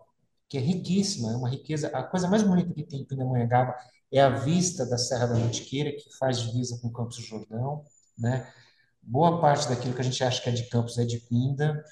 [0.49, 1.89] que é riquíssima, é uma riqueza.
[1.89, 3.75] A coisa mais bonita que tem em Pindamonhangaba
[4.13, 7.85] é a vista da Serra da Mantiqueira, que faz divisa com Campos do Jordão,
[8.19, 8.51] né?
[9.03, 11.85] Boa parte daquilo que a gente acha que é de Campos é de Pinda.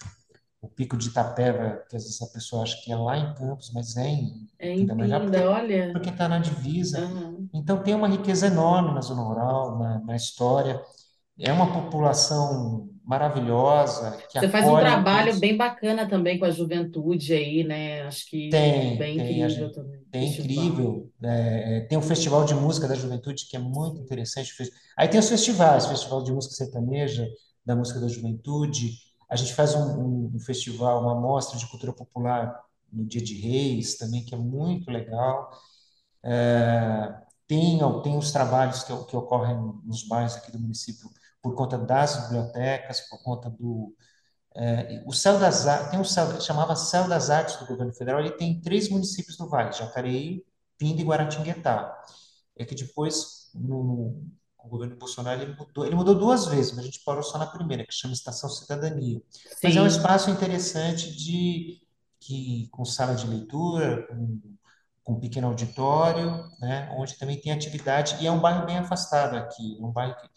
[0.61, 3.71] O Pico de Itapeva, que às vezes a pessoa acha que é lá em Campos,
[3.73, 5.93] mas é em É em Pindamonhangaba, Pinda, porque olha.
[5.93, 6.99] porque está na divisa.
[6.99, 7.49] Aham.
[7.53, 10.83] Então tem uma riqueza enorme na zona rural, na, na história.
[11.39, 15.41] É uma população maravilhosa que Você faz um trabalho todos.
[15.41, 18.03] bem bacana também com a juventude aí, né?
[18.03, 20.01] Acho que Tem, bem tem, incrível gente, também.
[20.11, 20.65] tem Festival.
[20.67, 21.13] incrível.
[21.23, 24.53] é, é, tem um festival de música da juventude que é muito interessante.
[24.97, 27.29] Aí tem os festivais, Festival de Música Sertaneja,
[27.65, 28.93] da Música da Juventude.
[29.29, 32.61] A gente faz um, um- um festival, uma mostra de cultura popular
[32.93, 35.51] no Dia de Reis também, que é muito legal.
[36.23, 37.15] É,
[37.47, 41.11] Tem, tem os trabalhos que, que ocorrem nos bairros aqui do município
[41.45, 43.95] por conta das bibliotecas, por conta do
[45.05, 48.31] o Céu das Artes, tem um céu, chamava Céu das Artes do governo federal, ele
[48.33, 50.45] tem três municípios do Vale, Jacareí,
[50.79, 51.93] Pinda e Guaratinguetá.
[52.57, 54.23] É que depois, no,
[54.59, 57.47] o governo Bolsonaro, ele mudou, ele mudou duas vezes, mas a gente parou só na
[57.47, 59.21] primeira, que chama Estação Cidadania.
[59.63, 61.81] Mas é um Sim, espaço interessante de
[62.21, 64.41] que com sala de leitura, com,
[65.03, 69.37] com um pequeno auditório, né, onde também tem atividade, e é um bairro bem afastado
[69.37, 70.29] aqui, é um bairro que,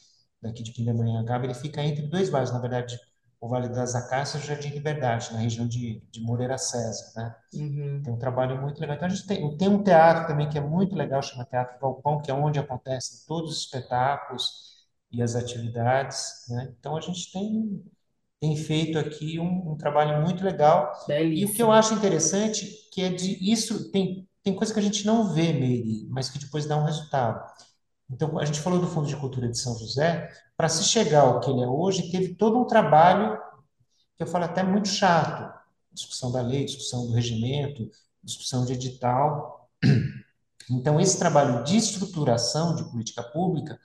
[0.42, 3.00] daqui de Pindamonhangaba, ele fica entre dois bairros, na verdade,
[3.40, 7.36] o Vale das Acácias e o Jardim Liberdade, na região de, de Moreira César, né?
[7.54, 8.04] uhum.
[8.04, 8.96] Tem um trabalho muito legal.
[8.96, 12.22] Então, a gente tem, tem um teatro também que é muito legal, chama Teatro Galpão,
[12.22, 14.78] que é onde acontecem todos os espetáculos
[15.12, 16.74] e as atividades, né?
[16.80, 17.84] Então, a gente tem,
[18.40, 20.94] tem feito aqui um, um trabalho muito legal.
[21.34, 21.72] E o que eu Belíssimo.
[21.72, 26.08] acho interessante, que é de isso, tem, tem coisa que a gente não vê, Meire,
[26.10, 27.44] mas que depois dá um resultado.
[28.10, 31.39] Então, a gente falou do Fundo de Cultura de São José, para se chegar ao
[31.39, 33.38] que ele é hoje, teve todo um trabalho
[34.16, 35.53] que eu falo até muito chato,
[35.91, 37.89] discussão da lei, discussão do regimento,
[38.24, 39.70] discussão de edital.
[40.70, 43.80] Então, esse trabalho de estruturação de política pública,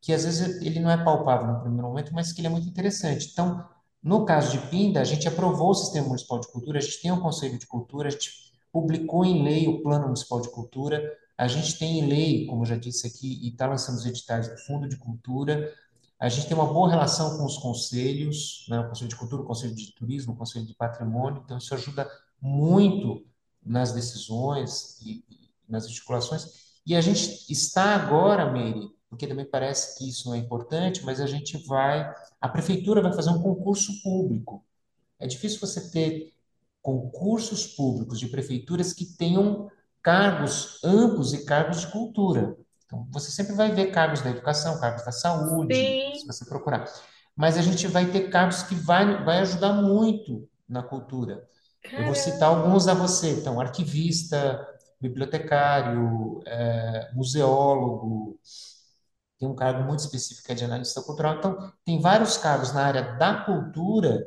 [0.00, 2.66] que às vezes ele não é palpável no primeiro momento, mas que ele é muito
[2.66, 3.28] interessante.
[3.30, 3.64] Então,
[4.02, 7.12] no caso de Pinda, a gente aprovou o Sistema Municipal de Cultura, a gente tem
[7.12, 8.30] um Conselho de Cultura, a gente
[8.72, 11.02] publicou em lei o Plano Municipal de Cultura,
[11.36, 14.56] a gente tem em lei, como já disse aqui, e está lançando os editais do
[14.58, 15.72] Fundo de Cultura,
[16.18, 18.78] a gente tem uma boa relação com os conselhos, né?
[18.78, 22.08] o Conselho de Cultura, o Conselho de Turismo, o Conselho de Patrimônio, então isso ajuda
[22.40, 23.26] muito
[23.64, 26.76] nas decisões e, e nas articulações.
[26.86, 31.20] E a gente está agora, Meire, porque também parece que isso não é importante, mas
[31.20, 34.64] a gente vai, a prefeitura vai fazer um concurso público.
[35.18, 36.32] É difícil você ter
[36.80, 39.68] concursos públicos de prefeituras que tenham
[40.02, 42.56] cargos amplos e cargos de cultura.
[42.86, 46.84] Então, você sempre vai ver cargos da educação, cargos da saúde, se Sim, você procurar.
[47.36, 51.46] Mas a gente vai ter cargos que vai, vai ajudar muito na cultura.
[51.96, 52.50] Eu vou citar caramba.
[52.50, 53.30] alguns a você.
[53.32, 54.66] Então, arquivista,
[55.00, 58.38] bibliotecário, eh, museólogo,
[59.38, 61.36] tem um cargo muito específico que é de analista cultural.
[61.36, 64.24] Então, tem vários cargos na área da cultura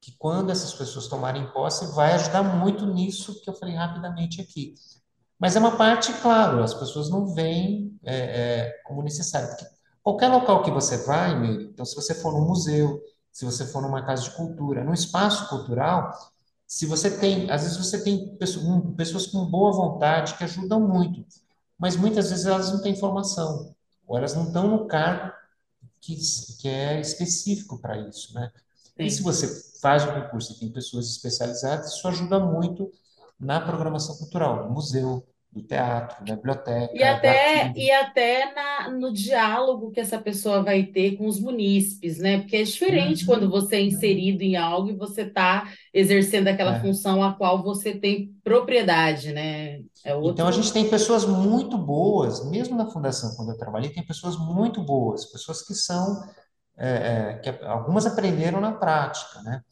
[0.00, 4.74] que quando essas pessoas tomarem posse, vai ajudar muito nisso que eu falei rapidamente aqui.
[5.38, 9.48] Mas é uma parte, claro, as pessoas não veem é, é, como necessário.
[9.48, 9.66] Porque
[10.02, 11.32] qualquer local que você vai,
[11.62, 15.48] então se você for num museu, se você for numa casa de cultura, num espaço
[15.48, 16.12] cultural,
[16.66, 18.94] se você tem, às vezes você tem pessoas, um,
[19.30, 21.24] com boa vontade que ajudam muito,
[21.78, 23.74] mas muitas vezes elas não têm formação,
[24.06, 25.32] ou elas não estão no cargo
[26.00, 26.16] que,
[26.60, 28.52] que é específico para isso, né?
[28.98, 29.22] E se Sim.
[29.22, 32.90] você faz o concurso e tem pessoas especializadas, isso ajuda muito
[33.40, 36.36] na programação cultural, do museu, do teatro, da
[36.90, 41.26] E biblioteca, do até, e até na, no diálogo que essa pessoa vai ter com
[41.26, 42.38] os munícipes, né?
[42.40, 46.74] Porque é diferente quando Uhum, você é inserido em algo e você está exercendo aquela
[46.76, 46.80] é.
[46.80, 49.82] função a qual você tem propriedade, né?
[50.02, 50.72] É Então, a gente outro.
[50.72, 55.62] tem pessoas muito boas, mesmo na fundação, quando eu trabalhei, tem pessoas muito boas, pessoas
[55.62, 56.22] que são,
[56.78, 59.62] é, é, que algumas aprenderam na prática, né?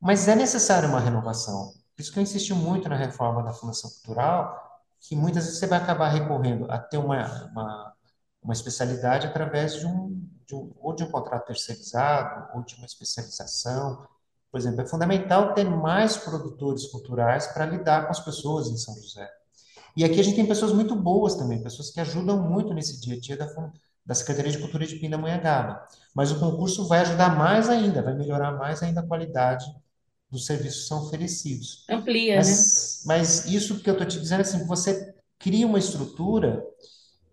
[0.00, 1.72] Mas é necessário uma renovação.
[1.96, 5.66] Por isso que eu insisti muito na reforma da Fundação Cultural, que muitas vezes você
[5.66, 7.94] vai acabar recorrendo a ter uma, uma,
[8.42, 12.84] uma especialidade através de um, de um, ou de um contrato terceirizado, ou de uma
[12.84, 14.06] especialização.
[14.52, 18.94] Por exemplo, é fundamental ter mais produtores culturais para lidar com as pessoas em São
[18.96, 19.26] José.
[19.96, 23.16] E aqui a gente tem pessoas muito boas também, pessoas que ajudam muito nesse dia
[23.16, 23.46] a dia da,
[24.04, 25.88] da Secretaria de Cultura de Pindamonhangaba.
[26.14, 29.64] Mas o concurso vai ajudar mais ainda, vai melhorar mais ainda a qualidade
[30.36, 31.84] dos serviços são oferecidos.
[31.88, 32.42] Amplia, né?
[32.42, 36.64] Mas, mas isso que eu estou te dizendo, assim, você cria uma estrutura,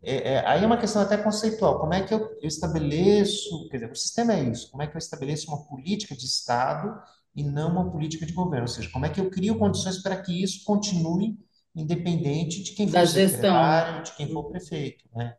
[0.04, 3.78] é, é, aí é uma questão até conceitual, como é que eu, eu estabeleço, quer
[3.78, 7.00] dizer, o sistema é isso, como é que eu estabeleço uma política de Estado
[7.36, 10.22] e não uma política de governo, ou seja, como é que eu crio condições para
[10.22, 11.38] que isso continue
[11.76, 13.54] independente de quem for Da o gestão.
[13.54, 15.36] secretário, de quem for o prefeito, né?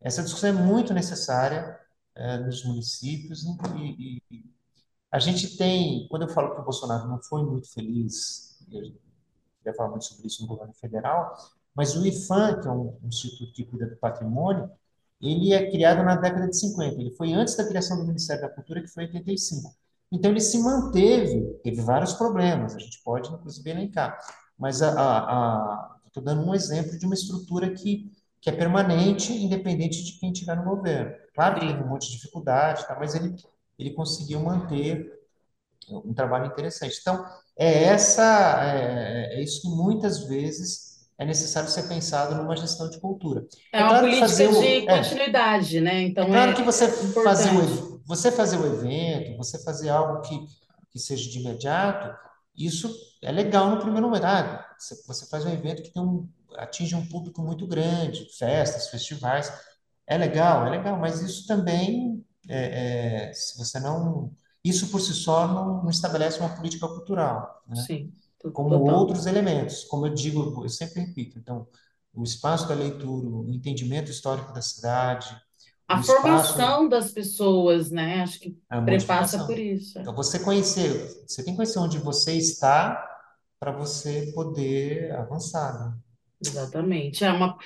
[0.00, 1.78] Essa discussão é muito necessária
[2.16, 3.44] eh, nos municípios
[3.76, 4.44] e, e-
[5.10, 8.84] a gente tem, quando eu falo que o Bolsonaro não foi muito feliz, e a
[8.84, 9.00] gente
[9.64, 11.34] vai falar muito sobre isso no governo federal,
[11.74, 14.70] mas o IPHAN, que é um instituto que cuida do patrimônio,
[15.20, 17.00] ele é criado na década de 50.
[17.00, 19.74] Ele foi antes da criação do Ministério da Cultura, que foi em 85.
[20.10, 24.18] Então, ele se manteve, teve vários problemas, a gente pode, inclusive, elencar.
[24.58, 30.32] Mas estou dando um exemplo de uma estrutura que, que é permanente, independente de quem
[30.32, 31.14] estiver no governo.
[31.34, 32.96] Claro que teve um monte de dificuldade, tá?
[32.98, 33.36] Mas ele,
[33.80, 35.10] ele conseguiu manter
[35.90, 36.98] um trabalho interessante.
[37.00, 37.24] Então,
[37.58, 38.22] é essa,
[38.64, 43.46] é, é isso que muitas vezes é necessário ser pensado numa gestão de cultura.
[43.72, 46.02] É É uma claro que política fazer de o, é, continuidade, né?
[46.18, 46.88] é Então claro que é você
[47.22, 50.38] fazer o, você fazer o evento, você fazer algo que,
[50.90, 52.14] que seja de imediato,
[52.56, 54.24] isso é legal no primeiro momento.
[54.24, 58.88] Ah, você, você faz um evento que tem um, atinge um público muito grande, festas,
[58.88, 59.52] festivais.
[60.06, 64.32] É legal, é legal, mas isso também, é, é, se você não.
[64.64, 67.76] Isso por si só não, não estabelece uma política cultural, né?
[67.76, 68.12] Sim,
[68.52, 68.98] Como total.
[69.00, 71.38] outros elementos, como eu digo, eu sempre repito.
[71.38, 71.66] Então,
[72.12, 75.28] o espaço da leitura, o entendimento histórico da cidade,
[75.88, 78.22] A espaço formação das pessoas, né?
[78.22, 79.98] Acho que prepassa por isso.
[79.98, 80.02] é.
[80.02, 83.06] Então, você conhecer, você tem que conhecer onde você está
[83.58, 85.98] para você poder avançar, né?
[86.44, 87.24] Exatamente.
[87.24, 87.56] É uma,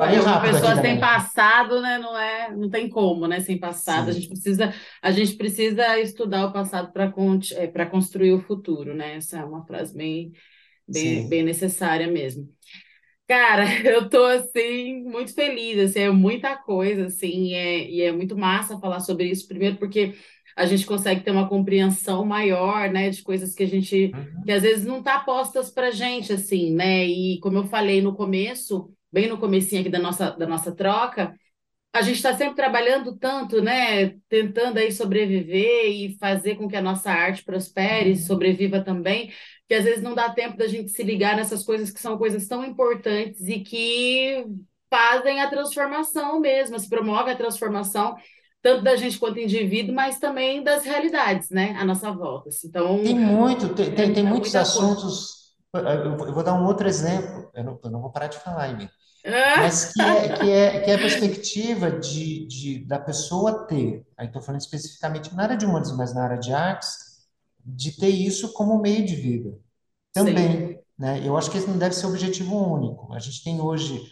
[0.00, 1.00] É uma rápido aqui pessoa sem também.
[1.00, 1.98] passado, né?
[1.98, 3.40] Não é, não tem como, né?
[3.40, 4.72] Sem passado, a gente Sim, precisa,
[5.02, 7.12] a gente precisa estudar o passado para
[7.72, 9.16] para construir o futuro, né?
[9.16, 10.32] Essa é uma frase bem,
[10.88, 11.44] bem, bem sim.
[11.44, 12.48] necessária mesmo.
[13.28, 18.12] Cara, eu tô assim muito feliz, assim, é muita coisa assim, e é, e é
[18.12, 20.14] muito massa falar sobre isso, primeiro porque
[20.56, 24.52] a gente consegue ter uma compreensão maior, né, de coisas que a gente que Uhum.
[24.52, 27.04] às vezes não tá postas pra gente assim, né?
[27.04, 31.34] E como eu falei no começo, bem no comecinho aqui da nossa da nossa troca,
[31.92, 34.10] a gente está sempre trabalhando tanto, né?
[34.28, 38.16] Tentando aí sobreviver e fazer com que a nossa arte prospere, Uhum.
[38.16, 39.32] sobreviva também,
[39.68, 42.46] que às vezes não dá tempo da gente se ligar nessas coisas que são coisas
[42.48, 44.44] tão importantes e que
[44.90, 48.14] fazem a transformação mesmo, se promove a transformação
[48.62, 51.74] tanto da gente quanto indivíduo, mas também das realidades, né?
[51.78, 52.50] À nossa volta.
[52.64, 55.45] Então, Tem muito, tem, tem, tem é muitos muita coisa.
[55.78, 57.50] Eu vou dar um outro exemplo.
[57.54, 58.90] Eu não, eu não vou parar de falar, Amy.
[59.54, 64.26] Mas que é, que é, que é a perspectiva de, de, da pessoa ter, aí
[64.26, 66.90] estou falando especificamente na área de humanos, mas na área de artes,
[67.64, 69.58] de ter isso como meio de vida.
[70.16, 71.26] Sim, Também, né?
[71.26, 73.12] Eu acho que esse não deve ser objetivo único.
[73.14, 74.02] A gente tem hoje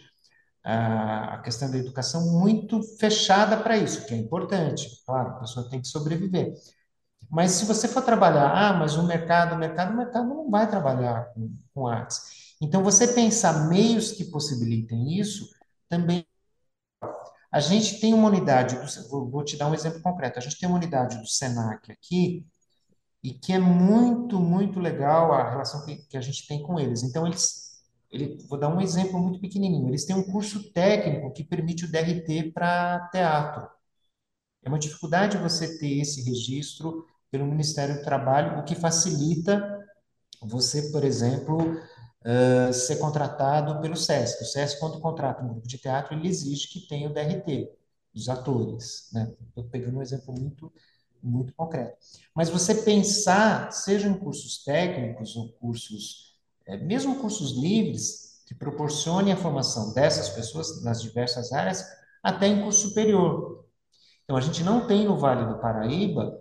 [0.63, 4.89] a, a questão da educação muito fechada para isso, que é importante.
[5.05, 6.53] Claro, a pessoa tem que sobreviver.
[7.29, 10.69] Mas se você for trabalhar, ah, mas o mercado, o mercado, o mercado não vai
[10.69, 12.55] trabalhar com, com artes.
[12.61, 15.49] Então, você pensar meios que possibilitem isso,
[15.89, 16.25] também.
[17.51, 20.39] A gente tem uma unidade, do, vou, te dar um exemplo concreto.
[20.39, 22.45] A gente tem uma unidade do Senac aqui,
[23.23, 27.01] e que é muito, muito legal a relação que, que a gente tem com eles.
[27.03, 29.89] Então, eles, ele, vou dar um exemplo muito pequenininho.
[29.89, 33.67] Eles têm um curso técnico que permite o DRT para teatro.
[34.63, 39.75] É uma dificuldade você ter esse registro pelo Ministério do Trabalho, o que facilita
[40.41, 41.57] você, por exemplo,
[42.23, 44.41] eh, ser contratado pelo SESC.
[44.41, 47.69] O SESC, quando contrata um grupo de teatro, ele exige que tenha o DRT
[48.13, 49.31] dos atores, né?
[49.47, 50.71] Estou pegando um exemplo muito,
[51.21, 51.95] muito concreto.
[52.33, 59.31] Mas você pensar, seja em cursos técnicos ou cursos, eh, mesmo cursos livres, que proporcione
[59.31, 61.85] a formação dessas pessoas nas diversas áreas,
[62.23, 63.65] até em curso superior.
[64.23, 66.39] Então, a gente não tem no Vale do Paraíba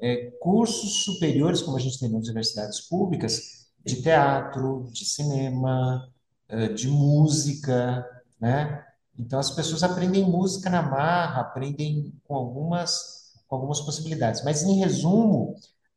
[0.00, 6.08] é, cursos superiores, como a gente tem nas universidades públicas, de teatro, de cinema,
[6.48, 8.06] eh, de música,
[8.40, 8.84] né?
[9.18, 14.44] Então, as pessoas aprendem música na marra, aprendem com algumas, com algumas possibilidades.
[14.44, 15.56] Mas, em resumo,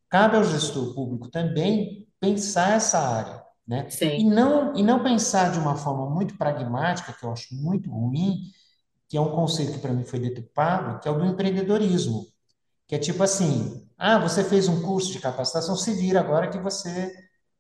[0.09, 3.87] cabe ao gestor público também pensar essa área, né?
[3.87, 7.89] E sim, não, e não pensar de uma forma muito pragmática, que eu acho muito
[7.91, 8.41] ruim,
[9.07, 12.25] que é um conceito que para mim foi deturpado, que é o do empreendedorismo.
[12.87, 16.57] Que é tipo assim, ah, você fez um curso de capacitação, se vira agora que
[16.57, 17.13] você,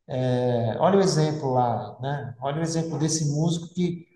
[0.07, 2.33] é, olha o exemplo lá, né?
[2.41, 4.07] Olha o exemplo desse músico que,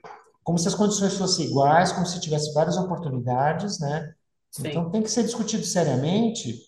[0.43, 4.11] como se as condições fossem iguais, como se tivesse várias oportunidades, né?
[4.59, 4.89] Então sim.
[4.89, 6.59] tem que ser discutido seriamente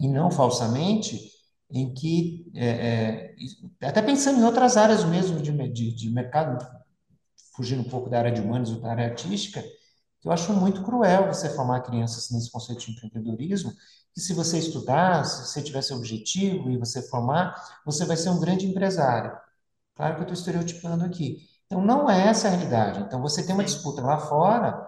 [0.00, 1.30] e não falsamente,
[1.70, 3.34] em que, é,
[3.80, 6.66] é, até pensando em outras áreas mesmo de, de, de mercado,
[7.54, 9.62] fugindo um pouco da área de humanos ou da área artística,
[10.24, 13.72] eu acho muito cruel você formar crianças nesse conceito de empreendedorismo,
[14.14, 17.54] que se você estudar, se você tiver seu objetivo e você formar,
[17.84, 19.36] você vai ser um grande empresário.
[19.94, 21.38] Claro que eu estou estereotipando aqui.
[21.66, 23.00] Então, não é essa a realidade.
[23.00, 24.84] Então, você tem uma disputa lá fora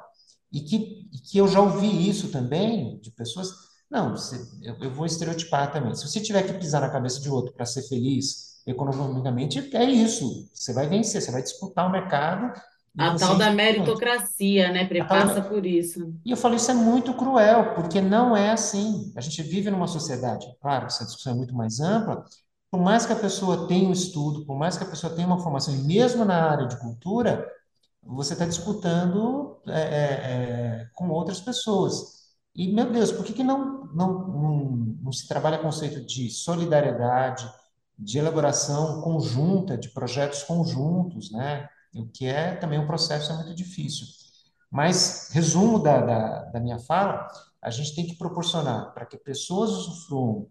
[0.52, 3.50] e que, e que eu já ouvi isso também de pessoas.
[3.90, 5.94] Não, você, eu, eu vou estereotipar também.
[5.94, 10.48] Se você tiver que pisar na cabeça de outro para ser feliz economicamente, é isso.
[10.52, 12.52] Você vai vencer, você vai disputar o mercado
[12.98, 13.52] A você tal é da importante.
[13.52, 14.86] meritocracia, né?
[14.98, 16.14] A tal Prepassa da- por isso.
[16.24, 19.12] E eu falo, isso é muito cruel, porque não é assim.
[19.16, 22.24] A gente vive numa sociedade, claro, essa discussão é muito mais ampla,
[22.70, 25.40] por mais que a pessoa tenha um estudo, por mais que a pessoa tenha uma
[25.40, 27.46] formação, e mesmo na área de cultura,
[28.02, 32.22] você está disputando é, é, é, com outras pessoas.
[32.54, 34.60] E, meu Deus, por que que não, não, não,
[35.04, 37.48] não se trabalha o conceito de solidariedade,
[37.98, 41.68] de elaboração conjunta, de projetos conjuntos, né?
[41.94, 44.06] O que é também um processo é muito difícil.
[44.70, 47.26] Mas, resumo da, da, da minha fala,
[47.60, 50.46] a gente tem que proporcionar para que pessoas usufruam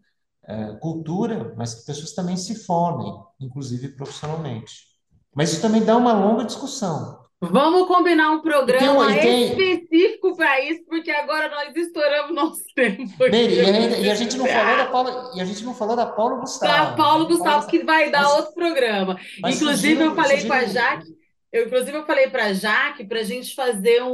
[0.48, 4.92] é, cultura, mas que pessoas também se formem, inclusive profissionalmente.
[5.36, 7.20] Mas isso também dá uma longa discussão.
[7.44, 13.58] Vamos combinar um programa tem específico para isso, porque agora nós estouramos nosso tempo e,
[13.58, 14.86] Eu ainda- e a gente não falou da.
[14.92, 16.94] Paula, e a gente não falou da Paulo Da Gustavo.
[16.94, 19.18] A Paulo Gustavo, que vai dar mas, outro programa.
[19.40, 21.21] Inclusive, eu sugiro, falei com a sugiro, Jaque,
[21.52, 24.10] eu, inclusive, eu falei para a Jaque para a gente fazer um,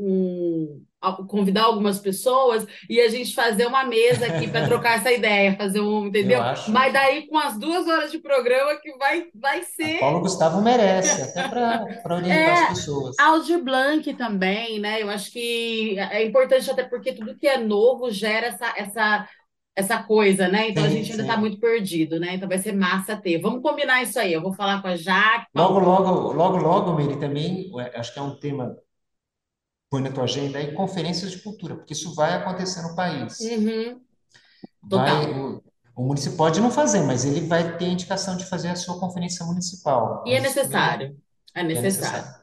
[0.00, 5.12] um- a- convidar algumas pessoas e a gente fazer uma mesa aqui para trocar essa
[5.12, 6.40] ideia, fazer um, eu entendeu?
[6.66, 9.98] Mas daí com as duas horas de programa que vai, vai A ser.
[9.98, 13.16] Paulo Gustavo merece, até para orientar as É, pessoas.
[13.18, 15.02] Aldir Blanc também, né?
[15.02, 19.28] Eu acho que é importante até porque tudo que é novo gera essa, essa,
[19.78, 20.70] essa coisa, né?
[20.70, 22.34] Então a Sim, gente ainda está muito perdido, né?
[22.34, 23.38] Então vai ser massa ter.
[23.38, 24.32] Vamos combinar isso aí.
[24.32, 28.22] Eu vou falar com a Jaque, Logo, logo, logo, logo, Meire, também, acho que é
[28.22, 28.76] um tema,
[29.88, 33.38] põe na tua agenda aí, conferências de cultura, porque isso vai acontecer no país.
[33.38, 34.00] Uhum,
[34.90, 35.62] Vai, o,
[35.94, 38.98] o município pode não fazer, mas ele vai ter a indicação de fazer a sua
[38.98, 40.24] conferência municipal.
[40.26, 41.16] E é também é, necessário.
[41.54, 42.37] É necessário.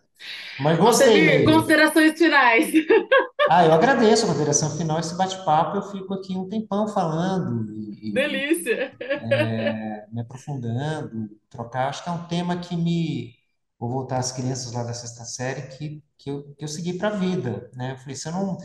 [0.60, 2.72] Mas gostei, considerações finais.
[3.48, 8.12] Ah, eu agradeço a moderação final, esse bate-papo, eu fico aqui um tempão falando e,
[8.12, 8.92] Delícia.
[9.00, 11.90] é, me aprofundando, trocar.
[11.90, 13.36] Acho que é um tema que me.
[13.78, 17.10] Vou voltar às crianças lá da sexta série, que, que, eu, que eu segui para
[17.10, 17.92] a vida, né?
[17.92, 18.58] Eu falei, se eu não.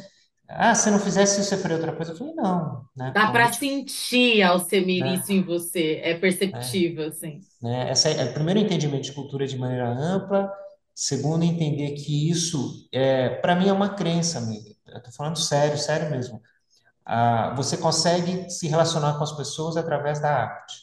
[0.49, 2.13] Ah, se eu não fizesse isso, eu faria outra coisa.
[2.13, 3.13] Eu falei, não, né?
[3.15, 5.15] Dá para sentir, Alcemir, né?
[5.15, 6.01] isso em você.
[6.03, 7.41] É perceptível, assim.
[7.63, 7.91] né?
[7.91, 10.51] Essa é, é, primeiro, entendimento de cultura de maneira ampla.
[10.95, 14.71] Segundo, entender que isso, é, para mim, é uma crença, amiga.
[15.17, 16.43] Falando sério, sério mesmo.
[17.05, 20.77] Ah, você consegue se relacionar com as pessoas através da arte.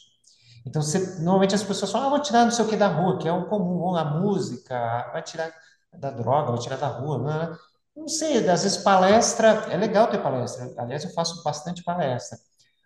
[0.66, 3.18] Então, você, normalmente as pessoas falam, ah, vou tirar não sei o que da rua,
[3.18, 5.52] que é o comum, ou a música, vai tirar
[5.98, 7.18] da droga, vai tirar da rua.
[7.18, 7.58] Não, é?
[7.96, 10.72] não sei, às vezes palestra, é legal ter palestra.
[10.78, 12.38] Aliás, eu faço bastante palestra.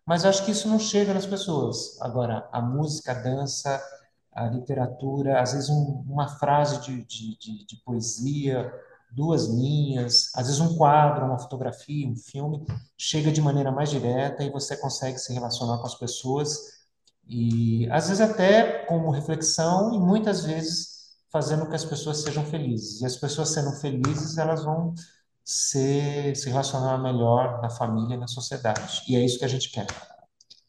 [0.06, 2.00] Mas eu acho que isso não chega nas pessoas.
[2.00, 3.82] Agora, a música, a dança,
[4.34, 8.72] a literatura, às vezes um- uma frase de, de, de, de poesia,
[9.10, 12.64] duas linhas, às vezes um quadro, uma fotografia, um filme,
[12.96, 16.58] chega de maneira mais direta e você consegue se relacionar com as pessoas
[17.28, 20.92] e às vezes até como reflexão e muitas vezes
[21.30, 23.00] fazendo com que as pessoas sejam felizes.
[23.00, 24.94] E as pessoas sendo felizes, elas vão
[25.44, 29.02] ser, se relacionar melhor na família e na sociedade.
[29.08, 29.86] E é isso que a gente quer.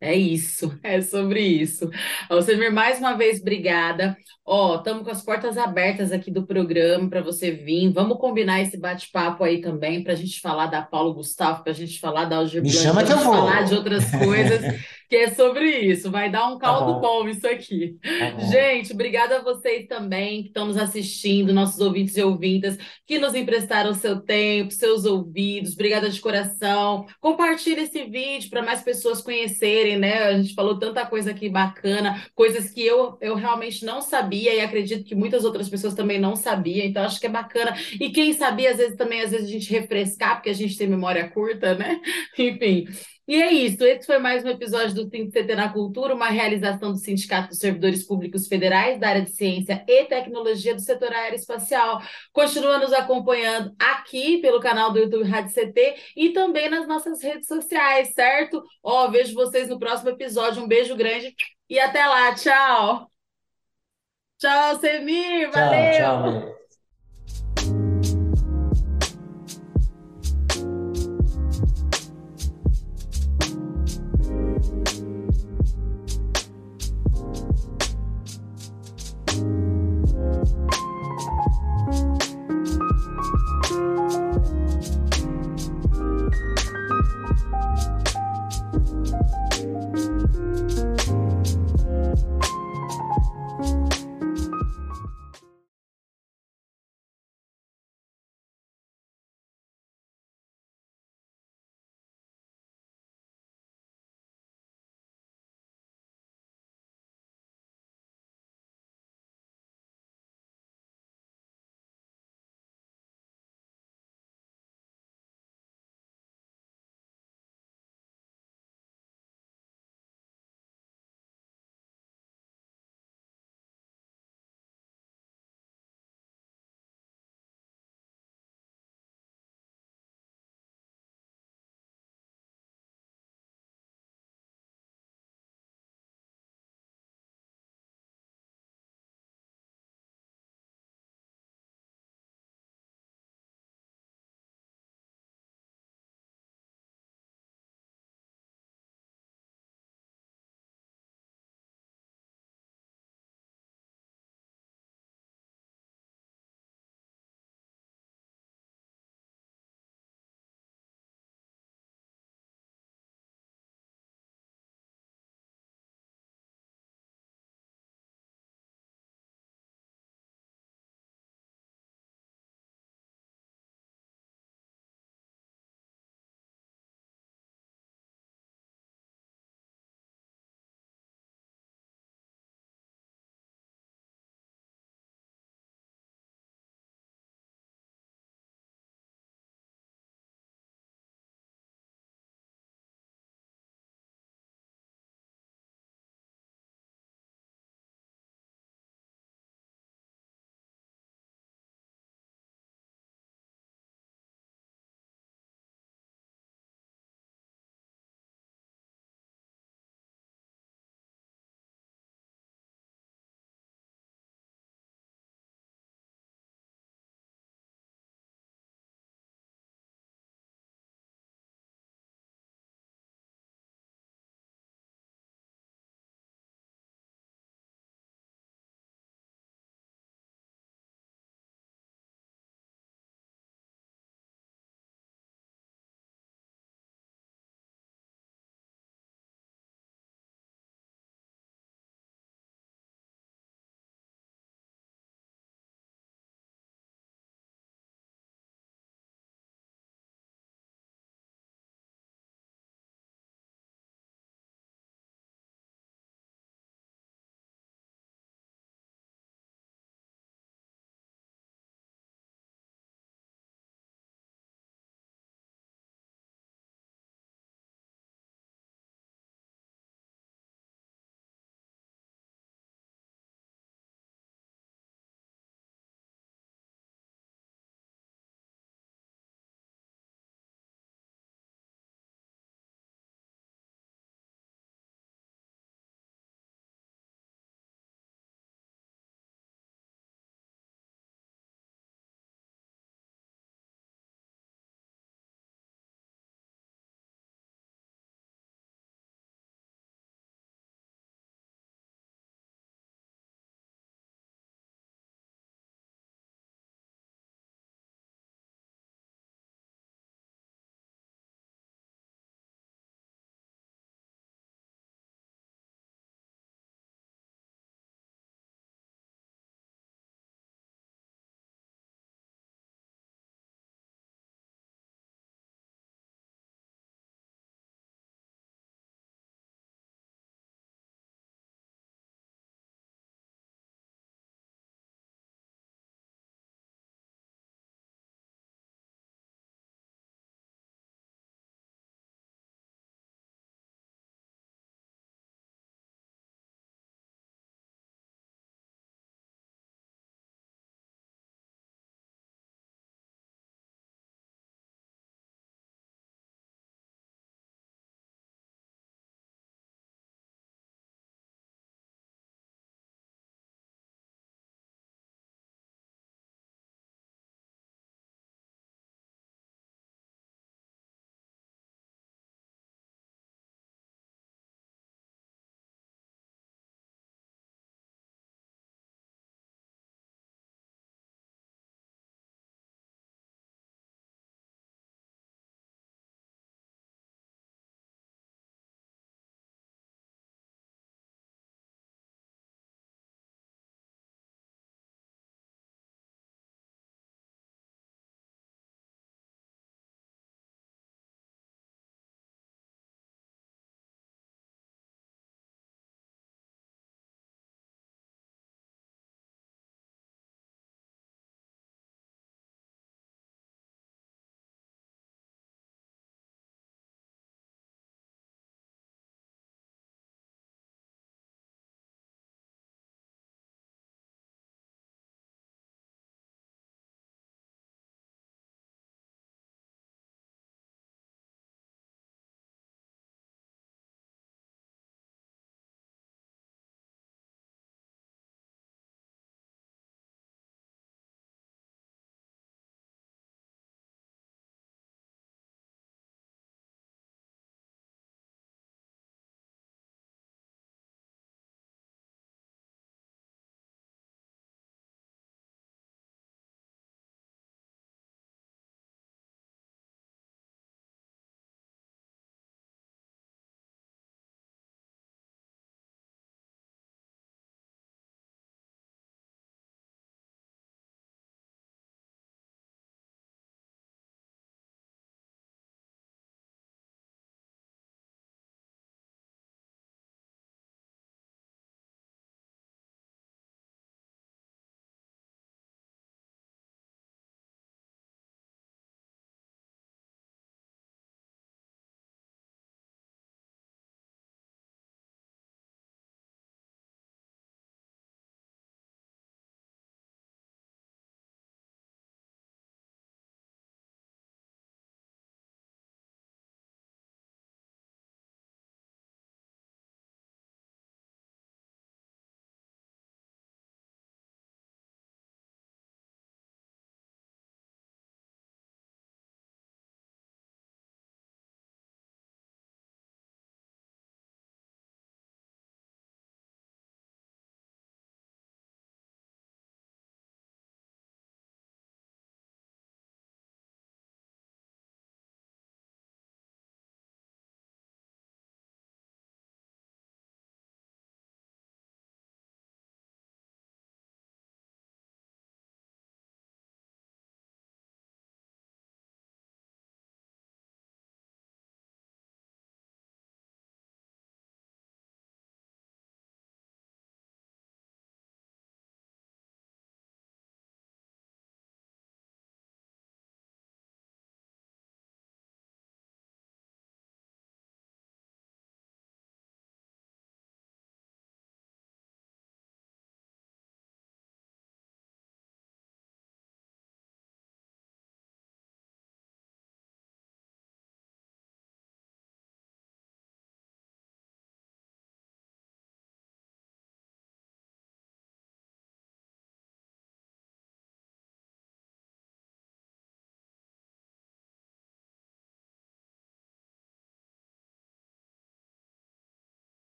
[0.00, 1.90] É isso, é sobre isso.
[2.28, 4.16] Alcemir, mais uma vez, obrigada.
[4.44, 7.92] Ó, estamos com as portas abertas aqui do programa para você vir.
[7.92, 11.74] Vamos combinar esse bate-papo aí também para a gente falar da Paulo Gustavo, para a
[11.74, 14.10] gente falar da Alger Me Blanc, chama para a que eu gente falar de outras
[14.10, 16.08] coisas, que é sobre isso.
[16.10, 17.98] Vai dar um Tá caldo bom, bom isso aqui.
[18.18, 18.38] bom.
[18.38, 23.34] Gente, obrigada a vocês também que estão nos assistindo, nossos ouvintes e ouvintas, que nos
[23.34, 25.72] emprestaram seu tempo, seus ouvidos.
[25.74, 27.06] Obrigada de coração.
[27.20, 30.22] Compartilhe esse vídeo para mais pessoas conhecerem, né?
[30.28, 34.60] A gente falou tanta coisa aqui bacana, coisas que eu, eu realmente não sabia e
[34.60, 36.86] acredito que muitas outras pessoas também não sabiam.
[36.86, 37.76] Então, acho que é bacana.
[38.00, 40.86] E quem sabia, às vezes também, às vezes a gente refrescar, porque a gente tem
[40.86, 42.00] memória curta, né?
[42.38, 42.86] Enfim.
[43.30, 46.90] E é isso, esse foi mais um episódio do Think CT na Cultura, uma realização
[46.90, 52.02] do Sindicato dos Servidores Públicos Federais da área de Ciência e Tecnologia do setor aeroespacial.
[52.32, 57.46] Continua nos acompanhando aqui pelo canal do YouTube Rádio CT e também nas nossas redes
[57.46, 58.64] sociais, certo?
[58.82, 60.64] Ó, vejo vocês no próximo episódio.
[60.64, 61.32] Um beijo grande
[61.68, 62.34] e até lá.
[62.34, 63.08] Tchau.
[64.38, 65.50] Tchau, Semir.
[65.52, 66.46] Tchau, tchau, Valeu.
[66.46, 66.59] Lê.